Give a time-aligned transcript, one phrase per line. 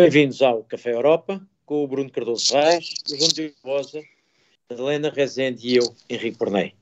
[0.00, 4.00] Bem-vindos ao Café Europa, com o Bruno Cardoso Reis, o João Diogo Bosa,
[4.70, 6.72] Helena Rezende e eu, Henrique Pornei.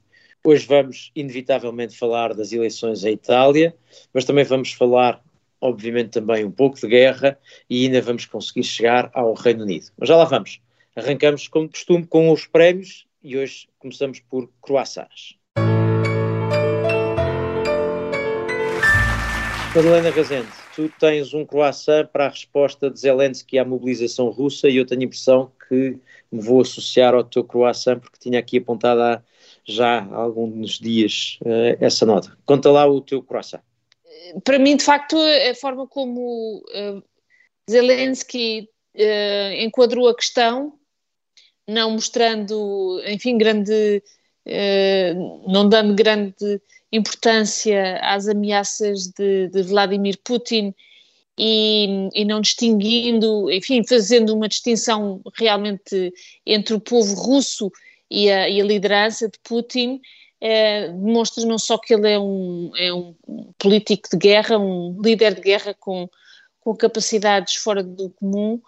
[0.45, 3.75] Hoje vamos, inevitavelmente, falar das eleições em Itália,
[4.13, 5.25] mas também vamos falar,
[5.59, 7.41] obviamente, também um pouco de guerra
[7.71, 9.87] e ainda vamos conseguir chegar ao Reino Unido.
[9.97, 10.61] Mas já lá vamos.
[10.95, 15.39] Arrancamos, como costume, com os prémios e hoje começamos por croissants.
[19.77, 24.77] Madalena Rezende, tu tens um croissant para a resposta de Zelensky à mobilização russa e
[24.79, 25.99] eu tenho a impressão que
[26.33, 29.23] me vou associar ao teu croissant porque tinha aqui apontado há,
[29.67, 32.35] já alguns dias uh, essa nota.
[32.47, 33.61] Conta lá o teu croissant.
[34.45, 37.03] Para mim, de facto, a forma como uh,
[37.71, 40.73] Zelensky uh, enquadrou a questão,
[41.69, 44.03] não mostrando, enfim, grande,
[45.47, 50.75] não dando grande importância às ameaças de, de Vladimir Putin
[51.39, 56.13] e, e, não distinguindo, enfim, fazendo uma distinção realmente
[56.47, 57.71] entre o povo russo
[58.11, 60.01] e a, e a liderança de Putin,
[60.41, 63.15] eh, demonstra não só que ele é um, é um
[63.59, 66.09] político de guerra, um líder de guerra com,
[66.61, 68.61] com capacidades fora do comum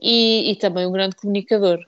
[0.00, 1.78] e, e também um grande comunicador.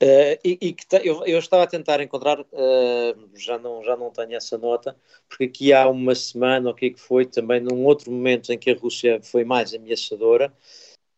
[0.00, 4.10] Uh, e, e que eu, eu, estava a tentar encontrar, uh, já, não, já não
[4.12, 4.96] tenho essa nota,
[5.28, 8.58] porque aqui há uma semana, o que é que foi, também num outro momento em
[8.58, 10.52] que a Rússia foi mais ameaçadora,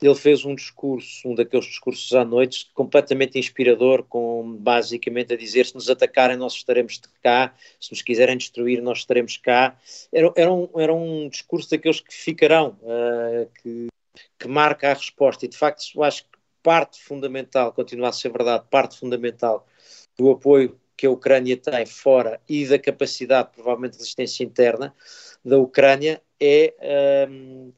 [0.00, 5.66] ele fez um discurso, um daqueles discursos à noite, completamente inspirador, com basicamente a dizer:
[5.66, 9.78] se nos atacarem, nós estaremos de cá, se nos quiserem destruir, nós estaremos cá.
[10.10, 13.88] Era, era, um, era um discurso daqueles que ficarão, uh, que,
[14.38, 18.30] que marca a resposta, e de facto, eu acho que parte fundamental, continua a ser
[18.30, 19.66] verdade, parte fundamental
[20.16, 24.94] do apoio que a Ucrânia tem fora e da capacidade, provavelmente, de resistência interna
[25.44, 27.72] da Ucrânia é um,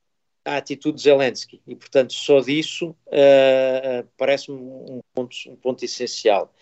[0.44, 1.60] a atitude de Zelensky.
[1.66, 6.52] E, portanto, só disso uh, parece-me um ponto, um ponto essencial.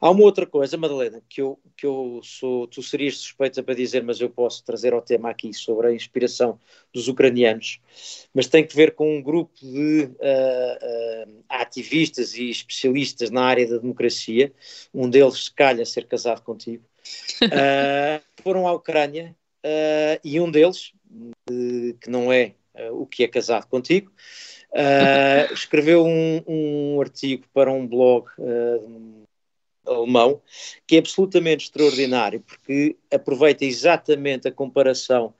[0.00, 4.02] Há uma outra coisa, Madalena, que eu, que eu sou, tu serias suspeita para dizer,
[4.02, 6.58] mas eu posso trazer ao tema aqui sobre a inspiração
[6.92, 7.80] dos ucranianos,
[8.34, 13.66] mas tem que ver com um grupo de uh, uh, ativistas e especialistas na área
[13.66, 14.52] da democracia,
[14.92, 16.84] um deles se calha ser casado contigo,
[18.42, 19.34] foram à Ucrânia
[20.22, 20.92] e um deles,
[22.00, 22.54] que não é
[22.92, 24.10] o que é casado contigo.
[24.70, 29.22] Uh, escreveu um, um, artigo para um blog uh,
[29.86, 30.40] alemão
[30.86, 35.34] que é absolutamente extraordinário porque aproveita exatamente a comparação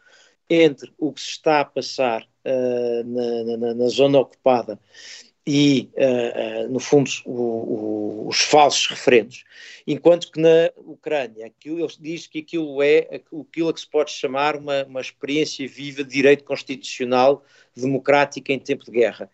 [0.51, 4.79] entre o que se está a passar na, na, na, zona ocupada
[5.47, 9.45] e, uh, uh, no fundo, o, o, os falsos referendos,
[9.87, 14.13] enquanto que na Ucrânia aquilo, ele diz que aquilo é aquilo a que se pode
[14.13, 17.45] chamar uma, uma experiência viva de direito constitucional
[17.75, 19.29] democrática em tempo de guerra.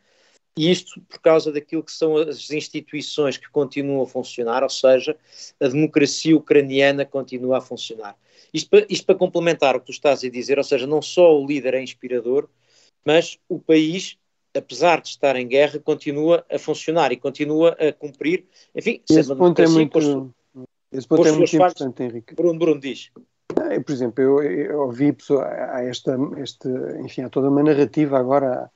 [0.56, 5.16] E isto por causa daquilo que são as instituições que continuam a funcionar, ou seja,
[5.60, 8.16] a democracia ucraniana continua a funcionar.
[8.52, 11.38] Isto para, isto para complementar o que tu estás a dizer, ou seja, não só
[11.38, 12.48] o líder é inspirador,
[13.04, 14.19] mas o país
[14.58, 19.62] apesar de estar em guerra, continua a funcionar e continua a cumprir, enfim, esse ponto
[19.62, 20.34] é muito,
[20.92, 22.34] esse ponto é muito importante, Henrique.
[22.34, 23.10] Bruno, Bruno diz.
[23.54, 26.69] Por exemplo, eu, eu ouvi a esta, este,
[27.02, 28.70] enfim, há toda uma narrativa agora,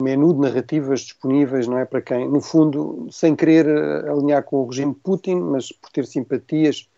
[0.00, 4.56] menu de narrativas disponíveis, não é, para quem, no fundo, sem querer eh, alinhar com
[4.56, 6.88] o regime Putin, mas por ter simpatias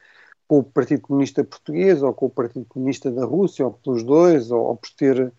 [0.46, 4.50] com o Partido Comunista Português ou com o Partido Comunista da Rússia, ou pelos dois,
[4.50, 5.32] ou, ou por ter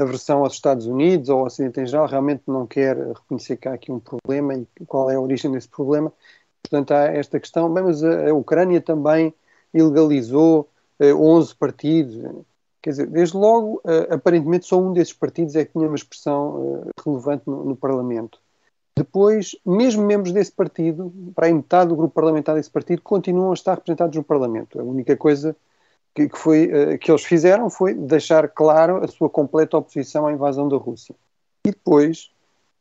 [0.00, 3.74] aversão aos Estados Unidos ou ao Ocidente em geral, realmente não quer reconhecer que há
[3.74, 6.12] aqui um problema e qual é a origem desse problema.
[6.62, 7.72] Portanto, há esta questão.
[7.72, 9.34] Bem, mas a, a Ucrânia também
[9.72, 12.44] ilegalizou eh, 11 partidos.
[12.82, 16.84] Quer dizer, desde logo, eh, aparentemente só um desses partidos é que tinha uma expressão
[16.86, 18.40] eh, relevante no, no, Parlamento.
[18.96, 23.54] Depois, mesmo membros desse partido, para a metade do grupo parlamentar desse partido, continuam a
[23.54, 24.80] estar representados no Parlamento.
[24.80, 25.56] A única coisa
[26.18, 30.32] que, que, foi, uh, que eles fizeram foi deixar claro a sua completa oposição à
[30.32, 31.14] invasão da Rússia.
[31.64, 32.30] E depois,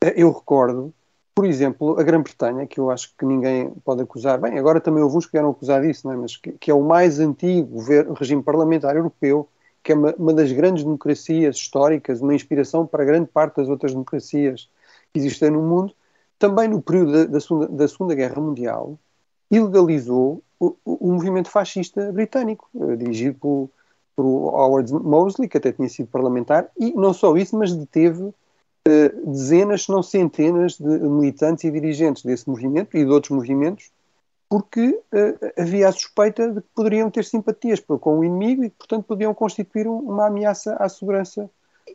[0.04, 0.92] uh, eu recordo,
[1.36, 5.18] por exemplo, a Grã-Bretanha, que eu acho que ninguém pode acusar, bem, agora também houve
[5.18, 6.18] uns que vieram acusar disso, não é?
[6.18, 7.80] mas que, que é o mais antigo
[8.16, 9.48] regime parlamentar europeu,
[9.84, 13.92] que é uma, uma, das grandes democracias históricas, uma inspiração para grande parte das outras
[13.92, 14.68] democracias
[15.14, 15.94] que existem no mundo,
[16.40, 18.98] também no período da, da, segunda, da segunda Guerra Mundial,
[19.50, 23.70] ilegalizou o, o movimento fascista britânico, eh, dirigido por,
[24.16, 28.34] por Howard Mosley, que até tinha sido parlamentar, e não só isso, mas deteve
[28.88, 33.92] eh, dezenas, se não centenas, de militantes e dirigentes desse movimento e de outros movimentos,
[34.50, 39.04] porque uh, havia a suspeita de que poderiam ter simpatias com o inimigo e portanto,
[39.04, 41.50] podiam constituir uma ameaça à segurança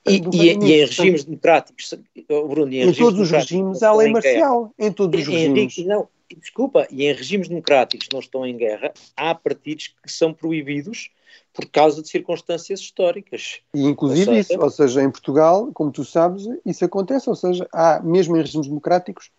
[0.07, 1.95] e, e, e, em regimes democráticos,
[2.29, 4.73] Bruno, em, em todos os regimes há lei marcial.
[4.79, 5.79] Em todos os regimes.
[5.87, 6.09] Não,
[6.41, 11.11] desculpa, e em regimes democráticos que não estão em guerra, há partidos que são proibidos
[11.53, 13.61] por causa de circunstâncias históricas.
[13.75, 17.37] E inclusive ou seja, isso, ou seja, em Portugal, como tu sabes, isso acontece, ou
[17.37, 19.31] seja, há, mesmo em regimes democráticos,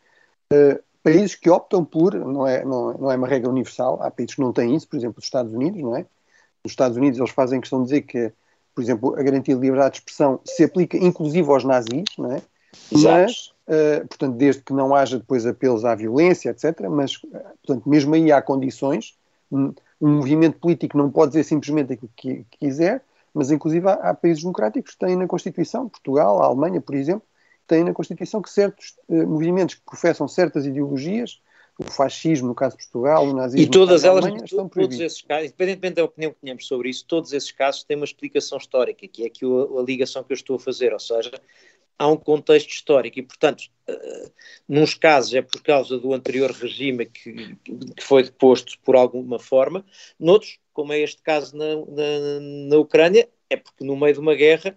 [0.51, 4.35] uh, países que optam por, não é, não, não é uma regra universal, há países
[4.35, 6.05] que não têm isso, por exemplo, os Estados Unidos, não é?
[6.63, 8.31] Nos Estados Unidos eles fazem questão de dizer que,
[8.73, 12.41] por exemplo, a garantia de liberdade de expressão se aplica inclusive aos nazis, não é?
[12.91, 17.29] Mas, uh, portanto, desde que não haja depois apelos à violência, etc., mas, uh,
[17.65, 19.17] portanto, mesmo aí há condições,
[19.51, 23.93] um, um, movimento político não pode dizer simplesmente aquilo que, que quiser, mas inclusive há,
[23.93, 27.23] há, países democráticos que têm na Constituição, Portugal, a Alemanha, por exemplo,
[27.67, 31.39] têm na Constituição que certos uh, movimentos que professam certas ideologias,
[31.79, 35.21] o fascismo, no caso de Portugal, o nazismo, e todas elas, Alemanha, estão todos esses
[35.21, 39.07] casos, independentemente da opinião que tenhamos sobre isso, todos esses casos têm uma explicação histórica,
[39.07, 41.31] que é que a, a ligação que eu estou a fazer, ou seja,
[41.97, 44.31] há um contexto histórico e, portanto, uh,
[44.67, 49.85] nos casos é por causa do anterior regime que, que foi deposto por alguma forma,
[50.19, 54.35] noutros, como é este caso na, na, na Ucrânia, é porque no meio de uma
[54.35, 54.75] guerra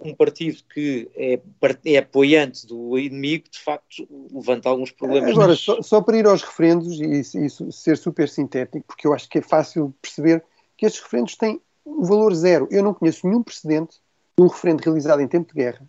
[0.00, 1.40] um partido que é,
[1.86, 5.30] é, apoiante do inimigo, de facto, levanta alguns problemas.
[5.32, 9.28] Agora, só, só, para ir aos referendos e isso, ser super sintético, porque eu acho
[9.28, 10.44] que é fácil perceber
[10.76, 12.68] que estes referendos têm um valor zero.
[12.70, 13.96] Eu não conheço nenhum precedente
[14.36, 15.88] de um referendo realizado em tempo de guerra.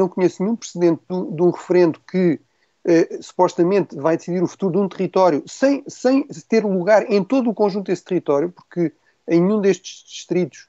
[0.00, 2.40] Não conheço nenhum precedente de, de um referendo que
[2.84, 7.50] eh, supostamente vai decidir o futuro de um território sem, sem ter lugar em todo
[7.50, 8.92] o conjunto desse território, porque
[9.28, 10.68] em nenhum destes distritos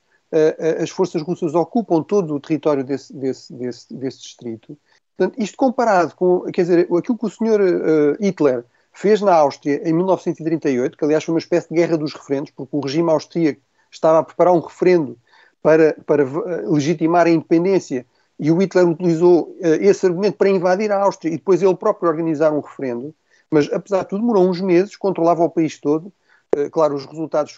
[0.81, 4.77] as forças russas ocupam todo o território desse, desse, desse, desse distrito.
[5.17, 9.81] Portanto, isto comparado com, quer dizer, aquilo que o senhor uh, Hitler fez na Áustria
[9.87, 13.61] em 1938, que aliás foi uma espécie de guerra dos referendos, porque o regime austríaco
[13.91, 15.17] estava a preparar um referendo
[15.61, 16.23] para, para
[16.67, 18.05] legitimar a independência
[18.41, 22.09] e o Hitler utilizou uh, esse argumento para invadir a Áustria e depois ele próprio
[22.09, 23.15] organizar um referendo,
[23.49, 26.11] mas apesar de tudo demorou uns meses, controlava o país todo
[26.53, 27.57] eh, claro, os resultados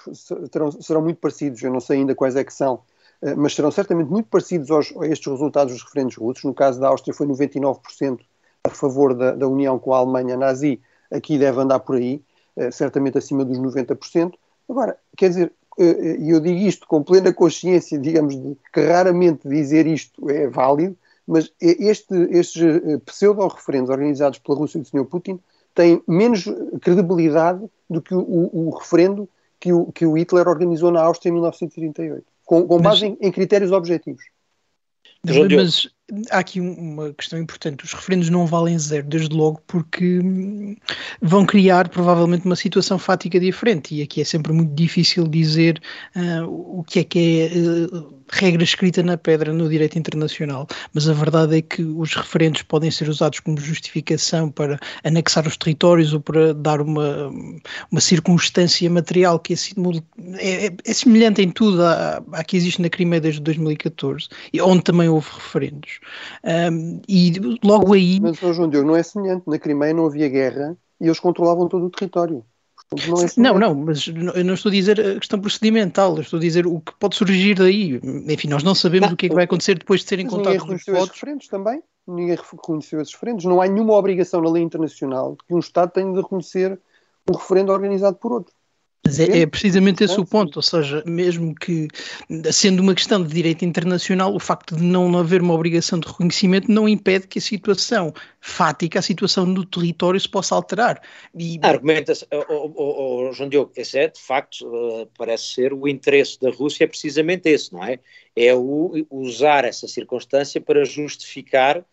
[0.52, 2.82] serão, serão muito parecidos, eu não sei ainda quais é que são,
[3.24, 6.44] eh, mas serão certamente muito parecidos aos, a estes resultados dos referendos russos.
[6.44, 8.20] No caso da Áustria foi 99%
[8.64, 10.80] a favor da, da, união com a Alemanha nazi,
[11.12, 12.22] aqui deve andar por aí,
[12.56, 14.36] eh, certamente acima dos 90%.
[14.70, 19.88] Agora, quer dizer, e eu digo isto com plena consciência, digamos, de que raramente dizer
[19.88, 20.96] isto é válido,
[21.28, 22.62] mas este, estes
[23.06, 25.06] pseudo-referendos organizados pela Rússia do Sr.
[25.06, 25.40] Putin
[25.74, 26.46] tem menos
[26.82, 29.28] credibilidade do que o, o, o referendo
[29.60, 33.28] que o, que o Hitler organizou na Áustria em 1938, com, com base mas, em,
[33.28, 34.24] em, critérios objetivos.
[35.26, 35.90] Mas,
[36.32, 40.76] há aqui uma questão importante: os referendos não valem zero, desde logo, porque hum,
[41.22, 43.96] vão criar provavelmente uma situação fática diferente.
[43.96, 45.82] E aqui é sempre muito difícil dizer
[46.16, 47.58] uh, o que é que é.
[47.58, 52.62] Uh, regra escrita na pedra no direito internacional, mas a verdade é que os referendos
[52.64, 57.32] podem ser usados como justificação para anexar os territórios ou para dar uma,
[57.92, 59.58] uma circunstância material que é,
[60.38, 64.28] é, é, é semelhante em tudo à, à, que existe na Crimeia desde 2014,
[64.62, 66.00] onde também houve referendos.
[66.44, 67.34] Um, e
[67.64, 68.20] logo aí.
[68.20, 69.44] Mas, João Diogo, não é semelhante.
[69.48, 72.46] Na Crimeia não havia guerra e eles controlavam todo o território.
[73.08, 76.38] Não, é não, não, mas eu não estou a dizer a questão procedimental, eu estou
[76.38, 78.00] a dizer o que pode surgir daí.
[78.28, 80.62] Enfim, nós não sabemos não, o que é que vai acontecer depois de serem contados
[80.62, 80.88] os votos.
[80.88, 83.46] Esses referendos também, ninguém reconheceu esses referendos.
[83.46, 86.80] Não há nenhuma obrigação na lei internacional que um Estado tenha de reconhecer
[87.30, 88.54] um referendo organizado por outro.
[89.06, 91.90] Mas é, é, precisamente esse o ponto, ou seja, mesmo que,
[92.54, 96.72] sendo uma questão de direito internacional, o facto de não haver uma obrigação de reconhecimento
[96.72, 101.02] não impede que a situação fática, a situação no território se possa alterar.
[101.38, 101.60] E...
[101.62, 106.40] Argumenta-se, oh, oh, oh, João Diogo, esse é de facto, uh, parece ser o interesse
[106.40, 108.00] da Rússia é precisamente esse, não é?
[108.34, 111.84] É o, usar essa circunstância para justificar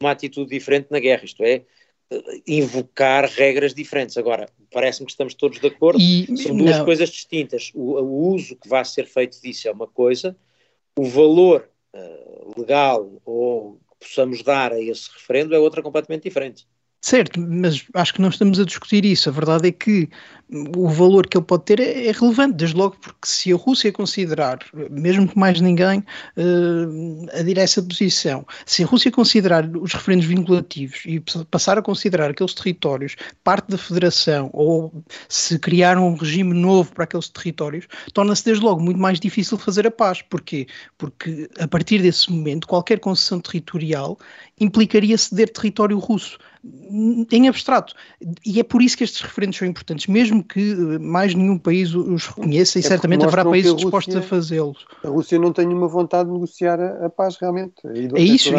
[0.00, 1.62] uma atitude diferente na guerra, isto é,
[2.46, 4.16] invocar regras diferentes.
[4.16, 6.84] Agora, parece-me que estamos todos de acordo, e, são duas não.
[6.84, 7.70] coisas distintas.
[7.74, 10.36] O, o, uso que vai ser feito disso é uma coisa,
[10.96, 16.66] o valor uh, legal ou que possamos dar a esse referendo é outra completamente diferente.
[17.00, 19.28] Certo, mas acho que não estamos a discutir isso.
[19.28, 20.08] A verdade é que
[20.76, 23.92] o valor que ele pode ter é, é relevante, desde logo porque se a Rússia
[23.92, 24.58] considerar,
[24.90, 26.00] mesmo que mais ninguém,
[26.36, 32.30] uh, a essa posição, se a Rússia considerar os referendos vinculativos e passar a considerar
[32.30, 33.14] aqueles territórios
[33.44, 34.92] parte da federação ou
[35.28, 39.86] se criar um regime novo para aqueles territórios, torna-se desde logo muito mais difícil fazer
[39.86, 40.22] a paz.
[40.22, 40.66] Porquê?
[40.96, 44.18] Porque a partir desse momento qualquer concessão territorial
[44.60, 46.38] implicaria ceder território russo
[47.30, 47.94] em abstrato.
[48.44, 51.94] E é por isso que estes referendos são importantes, mesmo que eh, mais nenhum país
[51.94, 54.86] os reconheça, e é certamente haverá países Rússia, dispostos a fazê-los.
[55.04, 57.74] A Rússia não tem nenhuma vontade de negociar a, a paz, realmente.
[57.84, 58.50] é isso,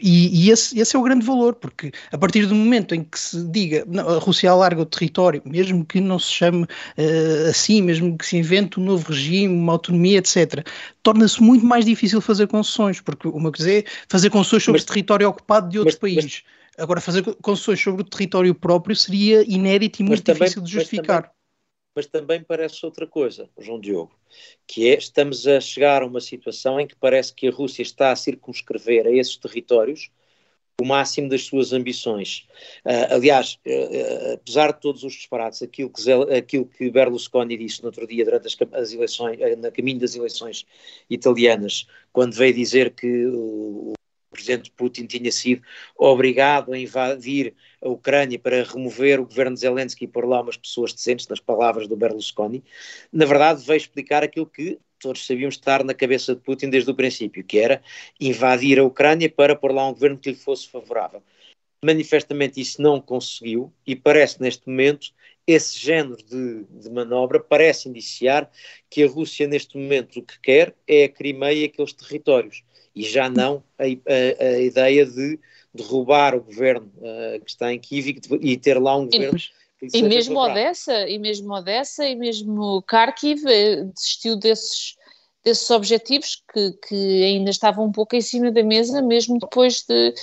[0.00, 3.02] e, e, e esse, esse, é o grande valor, porque a partir do momento em
[3.02, 7.48] que se diga não, a Rússia alarga o território, mesmo que não se chame uh,
[7.48, 10.64] assim, mesmo que se invente um novo regime, uma autonomia, etc.,
[11.02, 15.28] torna-se muito mais difícil fazer concessões, porque uma coisa é fazer concessões sobre mas, território
[15.28, 16.24] ocupado de outro mas, país.
[16.24, 16.42] Mas,
[16.78, 21.22] Agora, fazer concessões sobre o território próprio seria inédito e muito também, difícil de justificar.
[21.22, 21.32] Mas também,
[21.96, 24.16] mas também parece outra coisa, João Diogo,
[24.64, 28.12] que é estamos a chegar a uma situação em que parece que a Rússia está
[28.12, 30.08] a circunscrever a esses territórios
[30.80, 32.46] o máximo das suas ambições.
[32.84, 37.88] Uh, aliás, uh, apesar de todos os disparates, aquilo que, aquilo que Berlusconi disse no
[37.88, 40.64] outro dia durante as, as eleições, na caminho das eleições
[41.10, 43.94] italianas, quando veio dizer que o,
[44.38, 45.62] presidente Putin tinha sido
[45.96, 50.56] obrigado a invadir a Ucrânia para remover o governo de Zelensky e pôr lá umas
[50.56, 52.62] pessoas decentes, nas palavras do Berlusconi,
[53.12, 56.94] na verdade veio explicar aquilo que todos sabíamos estar na cabeça de Putin desde o
[56.94, 57.82] princípio, que era
[58.20, 61.22] invadir a Ucrânia para pôr lá um governo que lhe fosse favorável.
[61.84, 65.12] Manifestamente isso não conseguiu e parece neste momento
[65.46, 68.50] esse género de, de, manobra parece indiciar
[68.90, 72.62] que a Rússia neste momento o que quer é a Crimeia e aqueles territórios
[72.98, 75.38] e já não a, a, a ideia de
[75.72, 79.38] derrubar o governo uh, que está em Kiev e, ter lá um governo
[79.80, 84.96] e mesmo Odessa, e mesmo Odessa, e mesmo Kharkiv eh, desistiu desses,
[85.44, 90.14] desses objetivos que, que ainda estavam um pouco em cima da mesa, mesmo depois de,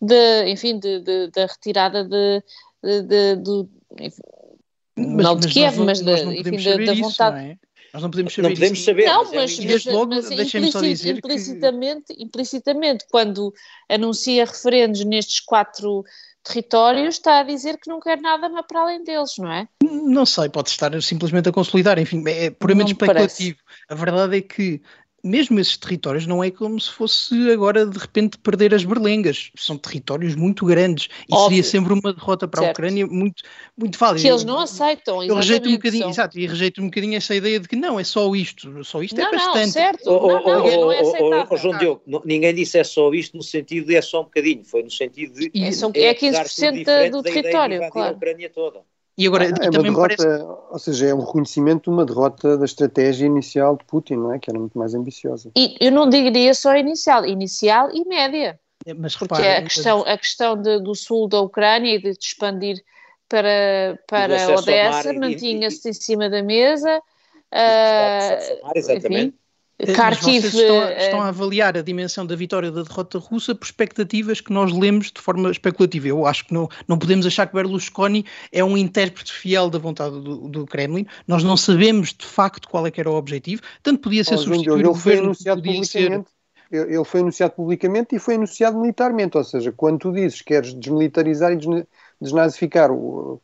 [0.00, 2.42] de enfim, de, de, da retirada de,
[2.82, 3.68] de, de,
[4.00, 4.22] enfim,
[4.96, 7.50] mas, não de Kiev, mas, mas, mas enfim, da, da vontade.
[7.50, 7.58] Isso,
[7.92, 8.48] nós não podemos saber.
[8.48, 8.86] Não podemos isso.
[8.86, 9.04] saber.
[9.06, 12.22] Não, mas, mas, desde logo, deixem-me só dizer implicitamente, que...
[12.22, 13.52] implicitamente, quando
[13.88, 16.02] anuncia referendos nestes quatro
[16.42, 19.68] territórios, está a dizer que não quer nada para além deles, não é?
[19.82, 23.58] Não sei, pode estar simplesmente a consolidar, enfim, é puramente não especulativo.
[23.88, 24.82] A verdade é que
[25.22, 29.50] mesmo esses territórios não é como se fosse agora de repente perder as berlengas.
[29.56, 31.48] São territórios muito grandes e Óbvio.
[31.48, 32.68] seria sempre uma derrota para certo.
[32.68, 33.42] a Ucrânia muito,
[33.76, 34.22] muito válida.
[34.22, 35.22] Que eles não aceitam.
[35.22, 38.04] Eu rejeito um bocadinho, exato, e rejeito um bocadinho essa ideia de que não, é
[38.04, 39.66] só isto, só isto é não, é bastante.
[39.66, 40.10] Não, certo.
[40.10, 41.46] Oh, não, não, oh, não é aceitável.
[41.50, 44.64] Oh, João Diogo, ninguém disse é só isto no sentido de é só um bocadinho,
[44.64, 45.68] foi no sentido de é,
[46.00, 48.14] é, é 15% do território, claro.
[48.14, 48.80] a Ucrânia toda.
[49.16, 50.44] E agora, ah, é uma derrota, parece...
[50.70, 54.38] ou seja, é um reconhecimento de uma derrota da estratégia inicial de Putin, não é?
[54.38, 55.50] Que era muito mais ambiciosa.
[55.56, 58.58] E eu não diria só inicial, inicial e média.
[58.86, 62.10] É, mas Porque repara, a questão, a questão de, do sul da Ucrânia e de
[62.10, 62.82] expandir
[63.28, 67.00] para, para Odessa mantinha-se em cima da mesa.
[67.52, 69.06] Uh, exatamente.
[69.06, 69.34] Enfim,
[69.86, 74.40] Kharkiv estão, eh, estão, a avaliar a dimensão da vitória da derrota russa por expectativas
[74.40, 76.08] que nós lemos de forma especulativa.
[76.08, 80.20] Eu acho que não, não podemos achar que Berlusconi é um intérprete fiel da vontade
[80.20, 81.06] do, do Kremlin.
[81.26, 83.62] Nós não sabemos de facto qual é que era o objetivo.
[83.82, 86.24] Tanto podia ser oh, substituir o governo, anunciado podia ser...
[86.70, 90.72] Ele foi anunciado publicamente e foi anunciado militarmente, ou seja, quando tu dizes que queres
[90.72, 91.58] desmilitarizar e
[92.18, 93.42] desnazificar o,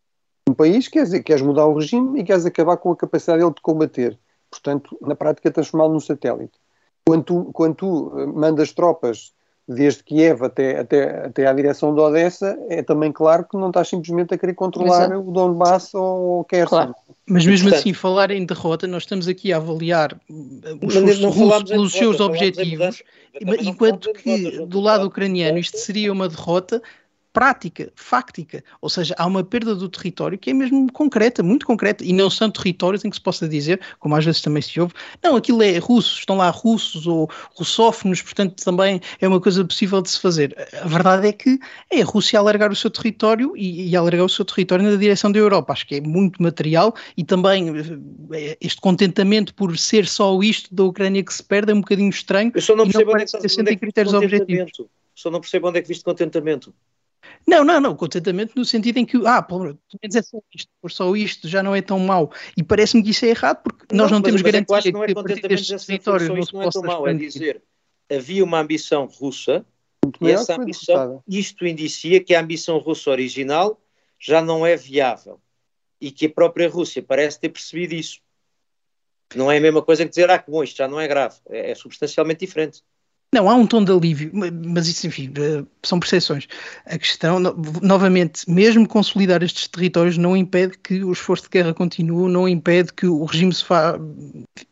[0.48, 3.60] um país, queres, queres mudar o regime e queres acabar com a capacidade dele de
[3.60, 4.18] combater
[4.50, 6.58] portanto, na prática, transformá-lo num satélite.
[7.06, 9.32] Quando tu, quando tu eh, mandas tropas
[9.68, 13.88] desde Kiev até, até, até à direção de Odessa, é também claro que não estás
[13.88, 15.28] simplesmente a querer controlar Exato.
[15.28, 16.68] o Donbass ou o Kherson.
[16.68, 16.94] Claro.
[17.26, 21.64] Mas mesmo Portanto, assim, falar em derrota, nós estamos aqui a avaliar eh, os russos
[21.64, 23.02] pelos seus objetivos,
[23.60, 26.82] enquanto que do lado ucraniano isto seria uma derrota
[27.32, 32.04] prática, fáctica, ou seja, há uma perda do território que é mesmo concreta, muito concreta,
[32.04, 34.94] e não são territórios em que se possa dizer, como às vezes também se ouve,
[35.22, 40.00] não, aquilo é russos, estão lá russos ou russófonos, portanto também é uma coisa possível
[40.02, 40.56] de se fazer.
[40.82, 41.58] A verdade é que
[41.90, 45.30] é a Rússia alargar o seu território e, e alargar o seu território na direção
[45.30, 47.72] da Europa, acho que é muito material e também
[48.32, 52.10] eh, este contentamento por ser só isto da Ucrânia que se perde é um bocadinho
[52.10, 54.72] estranho Eu só não percebo onde é que, onde é que critérios objetivos.
[55.14, 56.72] Só não percebo onde é que viste contentamento.
[57.46, 60.90] Não, não, não, contentamento no sentido em que, ah, pelo menos é só isto, por
[60.90, 62.32] só isto já não é tão mau.
[62.56, 65.04] E parece-me que isso é errado, porque não, nós não temos garantia que, que, não
[65.04, 67.62] é contentamento território não, não é tão mau, é dizer,
[68.10, 69.64] havia uma ambição russa
[70.20, 73.80] e essa ambição, isto indicia que a ambição russa original
[74.18, 75.40] já não é viável
[76.00, 78.20] e que a própria Rússia parece ter percebido isso.
[79.34, 81.36] Não é a mesma coisa que dizer, ah, que bom, isto já não é grave,
[81.48, 82.82] é, é substancialmente diferente.
[83.30, 86.46] Não, há um tom de alívio, mas isso, enfim, eh, são percepções.
[86.86, 87.38] A questão,
[87.82, 92.90] novamente, mesmo consolidar estes territórios não impede que o esforço de guerra continue, não impede
[92.90, 93.98] que o regime se vá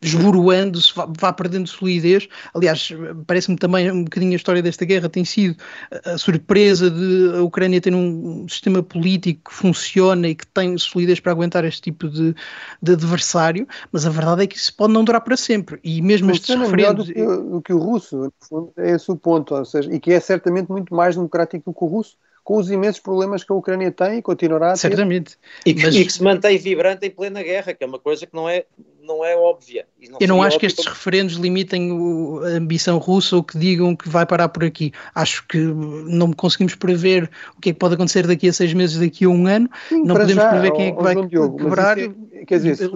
[0.01, 2.27] esboroando, se vá, vá perdendo solidez.
[2.51, 2.89] Aliás,
[3.27, 5.55] parece-me também um bocadinho a história desta guerra tem sido
[6.03, 11.19] a surpresa de a Ucrânia ter um sistema político que funciona e que tem solidez
[11.19, 12.33] para aguentar este tipo de,
[12.81, 15.79] de adversário, mas a verdade é que isso pode não durar para sempre.
[15.83, 17.07] E mesmo funciona estes referendos...
[17.07, 20.11] Do que, do que o russo fundo, é esse o ponto, ou seja, e que
[20.13, 23.55] é certamente muito mais democrático do que o russo, com os imensos problemas que a
[23.55, 24.79] Ucrânia tem e continuará a ter.
[24.79, 25.37] Certamente.
[25.65, 25.95] E que, Mas...
[25.95, 28.63] e que, se mantém vibrante em plena guerra, que é uma coisa que não é,
[29.03, 29.85] não é óbvia.
[30.09, 30.95] Não Eu não acho que estes como...
[30.95, 34.93] referendos limitem o, a ambição russa ou que digam que vai parar por aqui.
[35.13, 38.97] Acho que não conseguimos prever o que é que pode acontecer daqui a seis meses,
[38.97, 39.69] daqui a um ano.
[39.89, 41.99] Sim, não podemos já, prever quem é que vai Diogo, quebrar.
[41.99, 42.09] É,
[42.47, 42.89] quer dizer,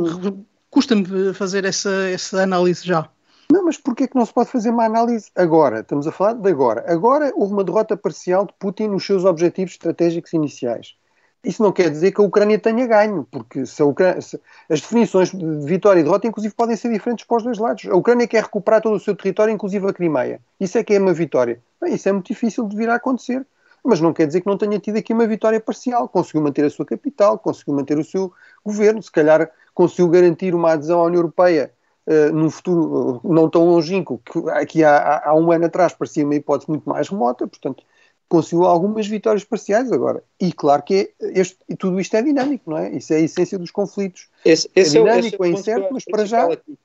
[0.70, 3.10] Custa-me fazer essa, essa análise já.
[3.52, 5.82] Não, mas porquê que não se pode fazer uma análise agora?
[5.82, 6.86] Estamos a falar de agora.
[6.88, 10.96] Agora houve uma derrota parcial de Putin nos seus objetivos estratégicos iniciais.
[11.44, 14.40] Isso não quer dizer que a Ucrânia tenha ganho, porque se Ucrânia, se
[14.70, 17.86] as definições de vitória e derrota, inclusive, podem ser diferentes para os dois lados.
[17.88, 20.40] A Ucrânia quer recuperar todo o seu território, inclusive a Crimeia.
[20.58, 21.62] Isso é que é uma vitória.
[21.82, 23.46] Bem, isso é muito difícil de vir a acontecer.
[23.84, 26.08] Mas não quer dizer que não tenha tido aqui uma vitória parcial.
[26.08, 28.32] Conseguiu manter a sua capital, conseguiu manter o seu
[28.64, 31.74] governo, se calhar conseguiu garantir uma adesão à União Europeia
[32.08, 36.36] uh, num futuro não tão longínquo, que aqui há, há, um ano atrás parecia uma
[36.36, 37.84] hipótese muito mais remota, portanto,
[38.28, 40.24] conseguiu algumas vitórias parciais agora.
[40.40, 42.90] E claro que é, este, tudo isto é dinâmico, não é?
[42.96, 44.30] Isso é a essência dos conflitos.
[44.46, 46.46] Esse, esse é dinâmico, é, é incerto, mas para já.
[46.46, 46.78] Aqui.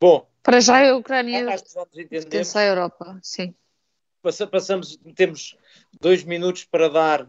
[0.00, 0.26] Bom.
[0.42, 1.44] Para já a Ucrânia
[2.08, 3.54] pertence à Europa, sim.
[4.22, 5.56] Passamos, temos
[6.00, 7.28] dois minutos para dar uh,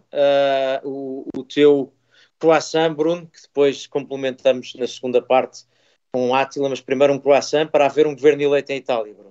[0.83, 1.93] o, o teu
[2.39, 5.65] croissant, Bruno, que depois complementamos na segunda parte
[6.11, 9.29] com Átila, mas primeiro um croissant para haver um governo eleito em Itália, Bruno.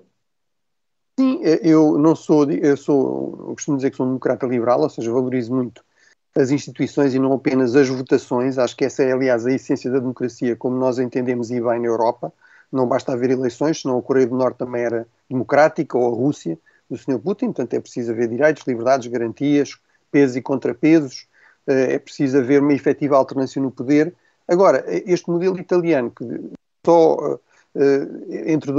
[1.18, 4.88] Sim, eu não sou, eu sou, eu costumo dizer que sou um democrata liberal, ou
[4.88, 5.82] seja, valorizo muito
[6.37, 8.56] as instituições e não apenas as votações.
[8.56, 11.87] Acho que essa é, aliás, a essência da democracia, como nós entendemos e bem na
[11.87, 12.32] Europa.
[12.70, 16.56] Não basta haver eleições, senão a Coreia do Norte também era democrática, ou a Rússia,
[16.88, 17.18] do Sr.
[17.18, 17.47] Putin.
[17.47, 19.76] Portanto, é preciso haver direitos, liberdades, garantias,
[20.12, 21.26] pesos e contrapesos.
[21.66, 24.14] Eh, é preciso haver uma efetiva alternância no poder.
[24.46, 26.24] Agora, este modelo italiano, que
[26.88, 27.38] só
[27.74, 28.72] eh, entre,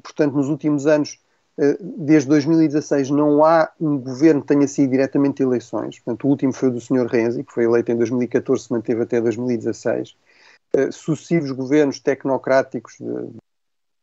[0.00, 1.20] portanto, nos últimos anos,
[1.58, 5.98] eh, desde 2016, não há um governo que tenha sido diretamente eleições.
[5.98, 7.06] Portanto, o último foi o do Sr.
[7.06, 10.16] Renzi, que foi eleito em 2014, se manteve até 2016.
[10.74, 12.98] Eh, sucessivos governos tecnocráticos,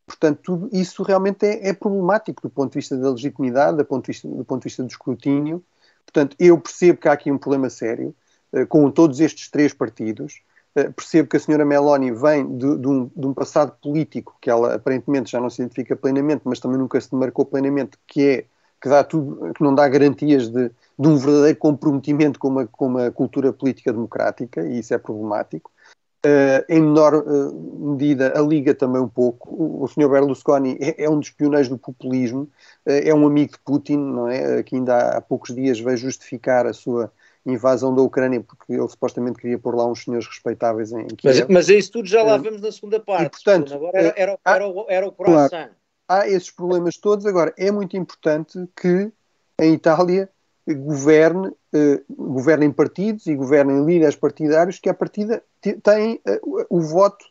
[0.06, 4.04] portanto, tudo isso realmente é, é, problemático do ponto de vista da legitimidade, do ponto
[4.04, 5.64] de vista, do ponto de vista do escrutínio.
[6.04, 8.14] Portanto, eu percebo que há aqui um problema sério
[8.68, 10.40] com todos estes três partidos.
[10.74, 14.50] Eh, percebo que a senhora Meloni vem de, de, um, de, um, passado político que
[14.50, 18.44] ela aparentemente já não se identifica plenamente, mas também nunca se demarcou plenamente, que é
[18.82, 22.86] que dá tudo, que não dá garantias de, de um verdadeiro comprometimento com uma, com
[22.86, 25.70] uma cultura política democrática, e isso é problemático.
[26.24, 29.48] Uh, em menor uh, medida, a Liga também um pouco.
[29.54, 30.08] O, o Sr.
[30.08, 32.42] Berlusconi é, é, um dos pioneiros do populismo,
[32.86, 34.62] uh, é um amigo de Putin, não é?
[34.62, 37.12] Que ainda há, há poucos dias veio justificar a sua
[37.46, 41.40] invasão da Ucrânia, porque ele supostamente queria pôr lá uns senhores respeitáveis em Kiev.
[41.40, 43.26] Mas, mas é isso tudo já lá vemos na segunda parte.
[43.26, 45.48] E, portanto, agora era, era, era, o, era o croissant.
[45.50, 45.70] Claro,
[46.08, 47.26] há esses problemas todos.
[47.26, 49.12] Agora, é muito importante que
[49.60, 50.28] em Itália
[50.66, 56.20] governe, eh, governem partidos e governem líderes partidários que, a partida, têm
[56.70, 57.26] o voto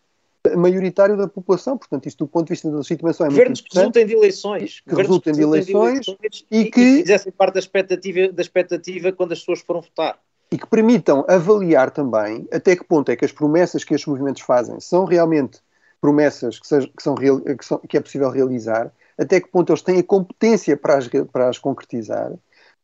[0.56, 1.78] maioritário da população.
[1.78, 3.94] Portanto, isto do ponto de vista da legitimação é Governos muito importante.
[3.94, 4.82] que resultem de eleições.
[4.88, 6.06] Que resultem de eleições,
[6.52, 6.82] e, e que...
[6.82, 10.20] E fizessem parte da expectativa, da expectativa quando as pessoas foram votar.
[10.52, 14.42] E que permitam avaliar também até que ponto é que as promessas que estes movimentos
[14.42, 15.60] fazem são realmente
[16.00, 19.82] promessas que, seja, que, são, que, são, que é possível realizar, até que ponto eles
[19.82, 22.34] têm a competência para as, para as concretizar,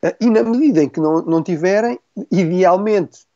[0.01, 1.99] eh, e na medida em que não, não tiverem,
[2.31, 3.27] idealmente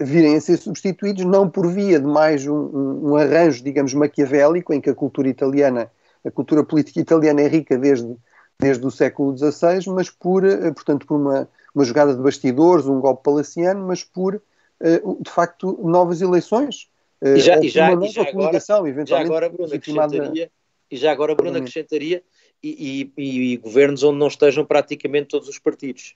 [0.00, 4.80] virem a ser substituídos não por via de mais um, um, arranjo, digamos, maquiavélico, em
[4.80, 5.90] que a cultura italiana,
[6.24, 8.16] a cultura política italiana é rica desde,
[8.58, 13.00] desde o século XVI, mas por, eh, portanto, por uma, uma jogada de bastidores, um
[13.00, 14.40] golpe palaciano, mas por,
[14.80, 16.88] eh, de facto, novas eleições.
[17.20, 18.60] Eh, e já, e já, e já agora,
[19.06, 20.50] já agora, Bruno, acrescentaria,
[20.90, 22.22] e já agora, Bruno, acrescentaria,
[22.62, 26.14] e, e, e governos onde não estejam praticamente todos os partidos.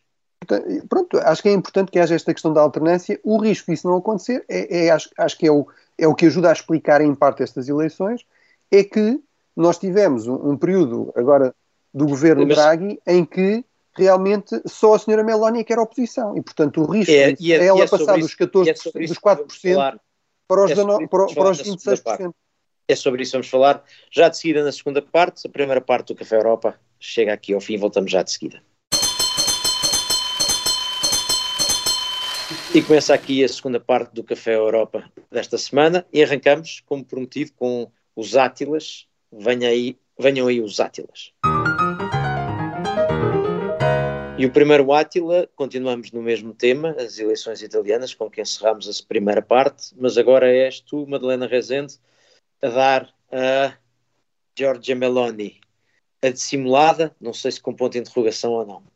[0.88, 3.18] Pronto, acho que é importante que haja esta questão da alternância.
[3.24, 5.66] O risco disso não acontecer é, é acho, acho, que é o,
[5.98, 8.24] é o que ajuda a explicar em parte estas eleições,
[8.70, 9.20] é que
[9.56, 11.54] nós tivemos um, um período agora
[11.92, 12.56] do governo Mas...
[12.56, 13.64] Draghi em que
[13.96, 17.34] realmente só a senhora Meloni é que era oposição e portanto o risco é, é,
[17.40, 18.72] é ela é passar dos 14 é
[19.06, 19.98] dos 4%
[20.46, 22.34] para os, é 19, para, para os 26%.
[22.88, 26.08] É sobre isso que vamos falar já de seguida na segunda parte, a primeira parte
[26.08, 26.78] do Café Europa.
[27.00, 28.62] chega aqui ao fim, voltamos já de seguida.
[32.76, 37.52] E começa aqui a segunda parte do Café Europa desta semana e arrancamos, como prometido,
[37.56, 39.06] com os Átilas.
[39.32, 41.32] Venha aí, venham aí os Átilas.
[44.36, 49.08] E o primeiro Átila, continuamos no mesmo tema, as eleições italianas, com que encerramos a
[49.08, 51.94] primeira parte, mas agora és tu, Madalena Rezende,
[52.60, 53.72] a dar a
[54.54, 55.58] Giorgia Meloni,
[56.20, 58.95] a dissimulada, não sei se com ponto de interrogação ou não.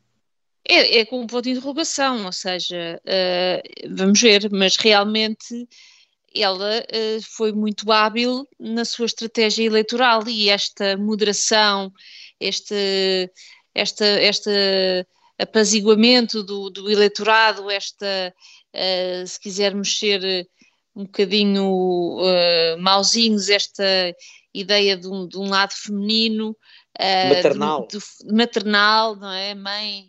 [0.67, 5.67] É, é com um ponto de interrogação, ou seja, uh, vamos ver, mas realmente
[6.35, 11.91] ela uh, foi muito hábil na sua estratégia eleitoral e esta moderação,
[12.39, 13.29] este,
[13.73, 14.51] esta, esta
[15.41, 18.33] apaziguamento do, do eleitorado, esta,
[18.73, 20.47] uh, se quisermos ser
[20.95, 23.83] um bocadinho uh, mauzinhos, esta
[24.53, 26.55] ideia de um, de um lado feminino,
[27.29, 27.87] maternal.
[27.87, 29.55] De, de, maternal, não é?
[29.55, 30.07] Mãe,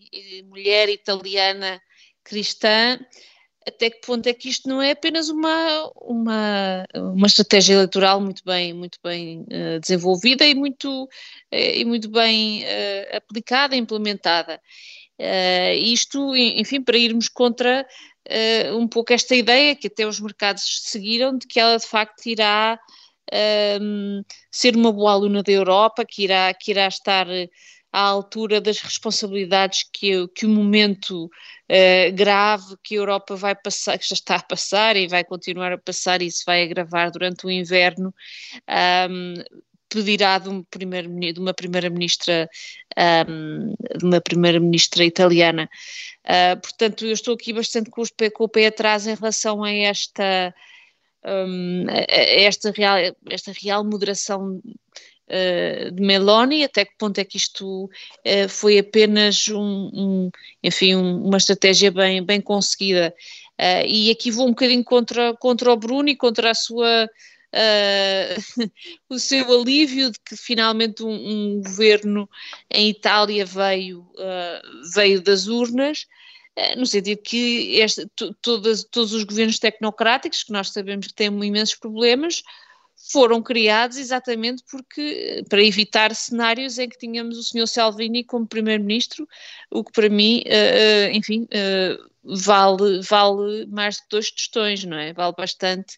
[0.49, 1.81] mulher italiana
[2.25, 2.99] cristã,
[3.67, 8.43] até que ponto é que isto não é apenas uma, uma, uma estratégia eleitoral muito
[8.45, 11.09] bem, muito bem uh, desenvolvida e muito, uh,
[11.53, 14.61] e muito bem uh, aplicada implementada.
[15.79, 17.87] Isto, enfim, para irmos contra
[18.75, 22.77] um pouco esta ideia que até os mercados seguiram de que ela de facto irá
[23.81, 27.27] um, ser uma boa aluna da Europa, que irá, que irá estar
[27.93, 33.99] à altura das responsabilidades que, que o momento uh, grave que a Europa vai passar,
[33.99, 37.47] que já está a passar e vai continuar a passar e se vai agravar durante
[37.47, 38.15] o inverno,
[39.11, 39.35] um,
[39.91, 42.49] pedirá de, um primeiro, de uma primeira-ministra
[43.29, 45.69] um, de uma primeira-ministra italiana.
[46.25, 50.55] Uh, portanto, eu estou aqui bastante com, com o pé atrás em relação a esta,
[51.25, 52.97] um, esta, real,
[53.31, 54.61] esta real moderação
[55.29, 60.31] uh, de Meloni, até que ponto é que isto uh, foi apenas um, um
[60.63, 63.15] enfim, um, uma estratégia bem, bem conseguida.
[63.61, 67.09] Uh, e aqui vou um bocadinho contra, contra o Bruno e contra a sua
[67.53, 68.71] uh,
[69.09, 72.29] o seu alívio de que finalmente um, um governo
[72.71, 76.07] em Itália veio, uh, veio das urnas,
[76.77, 78.07] no sentido que este,
[78.41, 82.43] todas, todos os governos tecnocráticos, que nós sabemos que têm imensos problemas,
[83.11, 87.67] foram criados exatamente porque para evitar cenários em que tínhamos o Sr.
[87.67, 89.27] Salvini como primeiro-ministro,
[89.71, 91.49] o que para mim, uh, enfim,
[92.23, 95.13] vale, vale mais que dois tostões, não é?
[95.13, 95.97] Vale bastante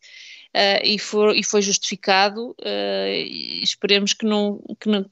[0.84, 2.54] e, for, e foi justificado
[3.60, 5.04] esperemos que não, que não